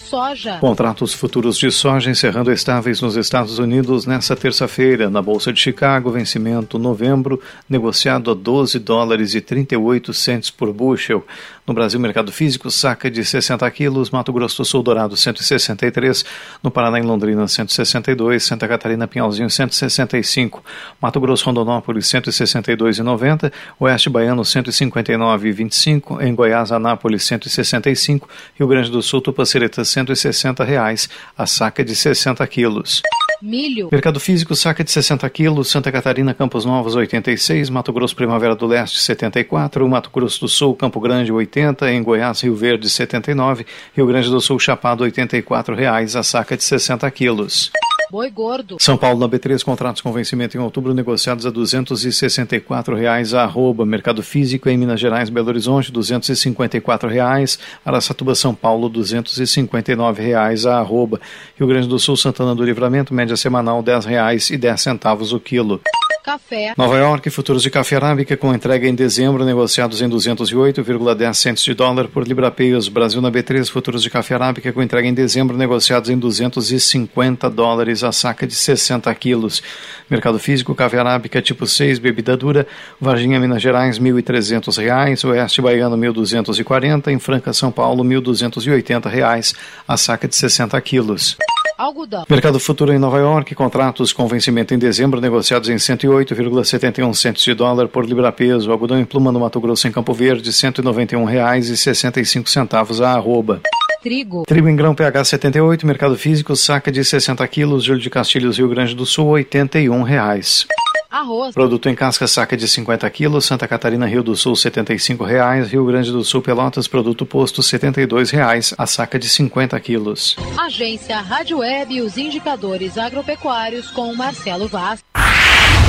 Soja. 0.08 0.58
Contratos 0.60 1.14
futuros 1.14 1.58
de 1.58 1.70
soja 1.70 2.10
encerrando 2.10 2.50
estáveis 2.50 3.02
nos 3.02 3.18
Estados 3.18 3.60
Unidos 3.60 4.06
nesta 4.06 4.38
terça-feira. 4.38 5.10
Na 5.10 5.22
Bolsa 5.22 5.52
de 5.52 5.60
Chicago, 5.60 6.10
vencimento 6.10 6.80
novembro, 6.80 7.42
negociado 7.70 8.32
a 8.32 8.34
12 8.34 8.80
dólares 8.80 9.36
e 9.36 9.42
38 9.42 10.14
centes 10.14 10.50
por 10.50 10.72
bushel. 10.72 11.26
No 11.68 11.74
Brasil, 11.74 12.00
mercado 12.00 12.32
físico, 12.32 12.72
saca 12.72 13.12
de 13.12 13.26
60 13.26 13.70
quilos, 13.72 14.10
Mato 14.10 14.32
Grosso 14.32 14.64
do 14.64 14.66
Sul, 14.66 14.82
Dourado, 14.82 15.18
163, 15.18 16.24
no 16.64 16.72
Paraná, 16.72 16.98
em 16.98 17.04
Londrina, 17.04 17.46
162, 17.46 18.42
Santa 18.42 18.66
Catarina, 18.70 19.06
Pinhalzinho, 19.06 19.50
165, 19.50 20.64
Mato 21.02 21.20
Grosso, 21.20 21.44
Rondonópolis, 21.46 22.06
162,90, 22.06 23.52
Oeste 23.82 24.10
Baiano, 24.10 24.44
159,25, 24.44 26.22
em 26.22 26.34
Goiás, 26.34 26.72
Anápolis, 26.72 27.26
165, 27.26 28.30
Rio 28.58 28.68
Grande 28.70 28.90
do 28.90 29.02
Sul, 29.02 29.20
Tupacireta, 29.20 29.84
160 29.98 30.64
reais, 30.64 31.10
a 31.36 31.48
saca 31.48 31.84
de 31.84 31.96
60 31.96 32.46
quilos. 32.48 33.02
Milho. 33.42 33.90
Mercado 33.92 34.20
físico, 34.20 34.56
saca 34.56 34.84
de 34.84 34.92
60 34.92 35.28
quilos, 35.30 35.70
Santa 35.70 35.92
Catarina, 35.92 36.34
Campos 36.34 36.66
Novos, 36.66 36.96
86, 36.96 37.70
Mato 37.70 37.92
Grosso, 37.92 38.16
Primavera 38.16 38.56
do 38.56 38.68
Leste, 38.68 39.00
74, 39.00 39.88
Mato 39.88 40.10
Grosso 40.12 40.42
do 40.42 40.48
Sul, 40.48 40.76
Campo 40.76 41.00
Grande, 41.00 41.32
80, 41.32 41.92
em 41.92 42.04
Goiás, 42.04 42.42
Rio 42.42 42.56
Verde, 42.56 42.90
79, 42.90 43.66
Rio 43.96 44.06
Grande 44.06 44.30
do 44.30 44.42
Sul, 44.42 44.60
Chapado, 44.60 45.04
84 45.04 45.76
reais, 45.76 46.16
a 46.16 46.24
saca 46.24 46.56
de 46.56 46.64
60 46.64 47.10
quilos. 47.12 47.72
Boi 48.10 48.32
gordo. 48.32 48.78
São 48.80 48.98
Paulo 48.98 49.20
na 49.20 49.28
B3, 49.28 49.62
contratos 49.64 50.02
com 50.02 50.14
vencimento 50.14 50.56
em 50.56 50.60
outubro 50.62 50.94
negociados 50.94 51.46
a 51.46 51.50
264 51.50 52.96
reais 52.96 53.34
a 53.34 53.44
arroba. 53.44 53.86
Mercado 53.86 54.24
físico 54.24 54.70
em 54.70 54.78
Minas 54.78 55.00
Gerais, 55.00 55.30
Belo 55.30 55.50
Horizonte, 55.50 55.92
254 55.92 57.10
reais. 57.10 57.60
Araçatuba, 57.86 58.34
São 58.34 58.56
Paulo, 58.56 58.88
259 58.88 60.22
reais 60.22 60.66
a 60.66 60.80
arroba. 60.80 61.20
Rio 61.58 61.68
Grande 61.68 61.88
do 61.88 62.00
Sul, 62.00 62.16
Santana 62.16 62.56
do 62.56 62.64
Livramento, 62.64 63.14
média 63.14 63.36
semanal 63.36 63.84
10 63.84 64.06
reais 64.06 64.50
e 64.50 64.58
10 64.58 64.82
centavos 64.82 65.34
o 65.34 65.40
quilo. 65.40 65.82
Café. 66.28 66.74
Nova 66.76 66.98
York, 66.98 67.30
futuros 67.30 67.64
de 67.64 67.70
café 67.70 67.96
arábica 67.96 68.36
com 68.36 68.54
entrega 68.54 68.86
em 68.86 68.94
dezembro, 68.94 69.46
negociados 69.46 70.02
em 70.02 70.10
208,10 70.10 71.34
centos 71.34 71.64
de 71.64 71.74
dólar 71.74 72.10
por 72.10 72.28
libra-pesos. 72.28 72.90
Brasil 72.90 73.22
na 73.22 73.32
B3, 73.32 73.66
futuros 73.70 74.04
de 74.04 74.10
café 74.10 74.36
arábica 74.36 74.74
com 74.74 74.84
entrega 74.84 75.08
em 75.08 75.14
dezembro, 75.14 75.56
negociados 75.56 76.10
em 76.10 76.20
250 76.20 77.50
dólares 77.50 78.04
a 78.04 78.12
saca 78.12 78.46
de 78.46 78.54
60 78.54 79.16
quilos. 79.16 79.64
Mercado 80.10 80.38
físico, 80.38 80.76
café 80.76 81.00
arábica 81.00 81.42
tipo 81.42 81.66
6, 81.66 81.98
bebida 81.98 82.36
dura, 82.36 82.68
Varginha, 83.00 83.40
Minas 83.40 83.62
Gerais, 83.62 83.98
1.300 83.98 84.78
reais, 84.84 85.24
Oeste 85.24 85.62
Baiano, 85.62 85.96
R$ 85.96 86.10
1.240, 86.10 87.08
em 87.08 87.20
Franca, 87.20 87.54
São 87.54 87.72
Paulo, 87.72 88.04
1.280 88.04 89.10
reais, 89.10 89.56
a 89.88 89.96
saca 89.96 90.28
de 90.28 90.36
60 90.36 90.82
quilos. 90.82 91.38
Algodão. 91.78 92.26
Mercado 92.28 92.60
futuro 92.60 92.92
em 92.92 92.98
Nova 92.98 93.20
York, 93.20 93.54
contratos 93.54 94.12
com 94.12 94.28
vencimento 94.28 94.74
em 94.74 94.80
dezembro 94.80 95.22
negociados 95.22 95.70
em 95.70 95.76
108,71 95.76 97.14
centos 97.14 97.44
de 97.44 97.54
dólar 97.54 97.88
por 97.88 98.04
libra-peso. 98.04 98.72
Algodão 98.72 99.00
em 99.00 99.06
pluma 99.06 99.32
no 99.32 99.40
Mato 99.40 99.62
Grosso 99.62 99.88
em 99.88 99.92
Campo 99.92 100.12
Verde, 100.14 100.50
R$ 100.50 100.56
191,65 100.56 103.04
a 103.04 103.12
arroba. 103.12 103.62
Trigo. 104.02 104.44
Trigo 104.48 104.68
em 104.68 104.76
grão 104.76 104.96
PH 104.96 105.26
78, 105.26 105.86
mercado 105.86 106.18
físico, 106.18 106.56
saca 106.56 106.92
de 106.92 107.04
60 107.04 107.48
quilos, 107.48 107.84
Júlio 107.84 108.02
de 108.02 108.10
Castilhos, 108.10 108.58
Rio 108.58 108.70
Grande 108.70 108.96
do 108.96 109.06
Sul, 109.06 109.28
81 109.28 110.02
reais. 110.02 110.66
Arroz. 111.10 111.54
Produto 111.54 111.90
em 111.90 111.96
casca, 111.96 112.28
saca 112.28 112.58
de 112.58 112.68
50 112.68 113.10
quilos, 113.10 113.46
Santa 113.46 113.68
Catarina, 113.68 114.06
Rio 114.06 114.24
do 114.24 114.36
Sul, 114.36 114.56
75 114.56 115.24
reais, 115.24 115.70
Rio 115.70 115.86
Grande 115.86 116.12
do 116.12 116.24
Sul, 116.24 116.42
Pelotas, 116.42 116.88
produto 116.88 117.26
posto, 117.26 117.64
72 117.64 118.30
reais, 118.30 118.74
a 118.78 118.86
saca 118.86 119.18
de 119.18 119.30
50 119.30 119.80
quilos. 119.80 120.36
Agência 120.58 121.20
Rádio 121.20 121.60
Web 121.60 121.96
e 121.96 122.02
os 122.02 122.18
indicadores 122.18 122.98
agropecuários 122.98 123.90
com 123.92 124.14
Marcelo 124.14 124.68
Vaz. 124.68 125.04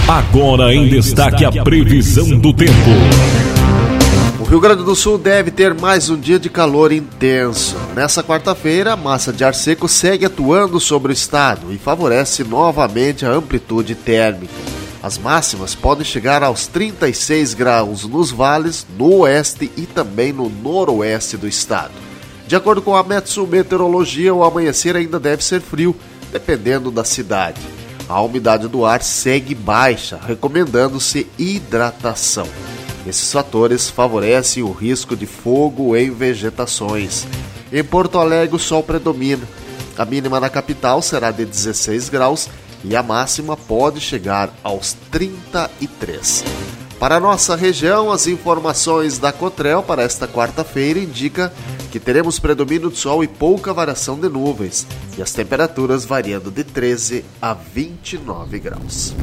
Agora 0.08 0.72
em 0.72 0.88
destaque 0.88 1.44
a 1.44 1.62
previsão 1.62 2.38
do 2.38 2.52
tempo. 2.54 2.72
O 4.40 4.44
Rio 4.44 4.60
Grande 4.60 4.84
do 4.84 4.94
Sul 4.94 5.18
deve 5.18 5.50
ter 5.50 5.74
mais 5.74 6.08
um 6.08 6.18
dia 6.18 6.38
de 6.38 6.48
calor 6.48 6.92
intenso. 6.92 7.76
Nessa 7.94 8.22
quarta-feira, 8.22 8.92
a 8.92 8.96
massa 8.96 9.32
de 9.32 9.44
ar 9.44 9.54
seco 9.54 9.88
segue 9.88 10.24
atuando 10.24 10.78
sobre 10.78 11.12
o 11.12 11.12
estado 11.12 11.72
e 11.72 11.76
favorece 11.76 12.44
novamente 12.44 13.26
a 13.26 13.30
amplitude 13.30 13.94
térmica. 13.94 14.77
As 15.08 15.16
máximas 15.16 15.74
podem 15.74 16.04
chegar 16.04 16.42
aos 16.42 16.66
36 16.66 17.54
graus 17.54 18.04
nos 18.04 18.30
vales, 18.30 18.86
no 18.98 19.20
oeste 19.20 19.72
e 19.74 19.86
também 19.86 20.34
no 20.34 20.50
noroeste 20.50 21.34
do 21.38 21.48
estado. 21.48 21.94
De 22.46 22.54
acordo 22.54 22.82
com 22.82 22.94
a 22.94 23.02
Metsu 23.02 23.46
Meteorologia, 23.46 24.34
o 24.34 24.44
amanhecer 24.44 24.94
ainda 24.94 25.18
deve 25.18 25.42
ser 25.42 25.62
frio, 25.62 25.96
dependendo 26.30 26.90
da 26.90 27.04
cidade. 27.04 27.58
A 28.06 28.20
umidade 28.20 28.68
do 28.68 28.84
ar 28.84 29.02
segue 29.02 29.54
baixa, 29.54 30.20
recomendando-se 30.22 31.26
hidratação. 31.38 32.46
Esses 33.06 33.32
fatores 33.32 33.88
favorecem 33.88 34.62
o 34.62 34.72
risco 34.72 35.16
de 35.16 35.24
fogo 35.24 35.96
em 35.96 36.10
vegetações. 36.10 37.26
Em 37.72 37.82
Porto 37.82 38.18
Alegre, 38.18 38.56
o 38.56 38.58
sol 38.58 38.82
predomina. 38.82 39.48
A 39.96 40.04
mínima 40.04 40.38
na 40.38 40.50
capital 40.50 41.00
será 41.00 41.30
de 41.30 41.46
16 41.46 42.10
graus 42.10 42.46
e 42.84 42.94
a 42.96 43.02
máxima 43.02 43.56
pode 43.56 44.00
chegar 44.00 44.52
aos 44.62 44.94
33. 45.10 46.44
Para 46.98 47.20
nossa 47.20 47.54
região, 47.54 48.10
as 48.10 48.26
informações 48.26 49.18
da 49.18 49.32
Cotrel 49.32 49.82
para 49.82 50.02
esta 50.02 50.26
quarta-feira 50.26 50.98
indicam 50.98 51.50
que 51.92 52.00
teremos 52.00 52.38
predomínio 52.38 52.90
do 52.90 52.96
sol 52.96 53.22
e 53.22 53.28
pouca 53.28 53.72
variação 53.72 54.18
de 54.18 54.28
nuvens, 54.28 54.86
e 55.16 55.22
as 55.22 55.32
temperaturas 55.32 56.04
variando 56.04 56.50
de 56.50 56.64
13 56.64 57.24
a 57.40 57.54
29 57.54 58.58
graus. 58.58 59.14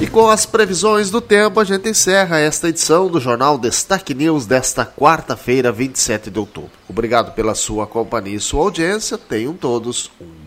E 0.00 0.06
com 0.06 0.28
as 0.28 0.46
previsões 0.46 1.10
do 1.10 1.20
tempo, 1.20 1.60
a 1.60 1.64
gente 1.64 1.88
encerra 1.88 2.38
esta 2.38 2.68
edição 2.68 3.08
do 3.08 3.20
Jornal 3.20 3.58
Destaque 3.58 4.14
News 4.14 4.46
desta 4.46 4.86
quarta-feira, 4.86 5.70
27 5.70 6.30
de 6.30 6.38
outubro. 6.38 6.70
Obrigado 6.88 7.34
pela 7.34 7.54
sua 7.54 7.86
companhia 7.86 8.36
e 8.36 8.40
sua 8.40 8.62
audiência. 8.62 9.18
Tenham 9.18 9.52
todos 9.52 10.10
um 10.18 10.39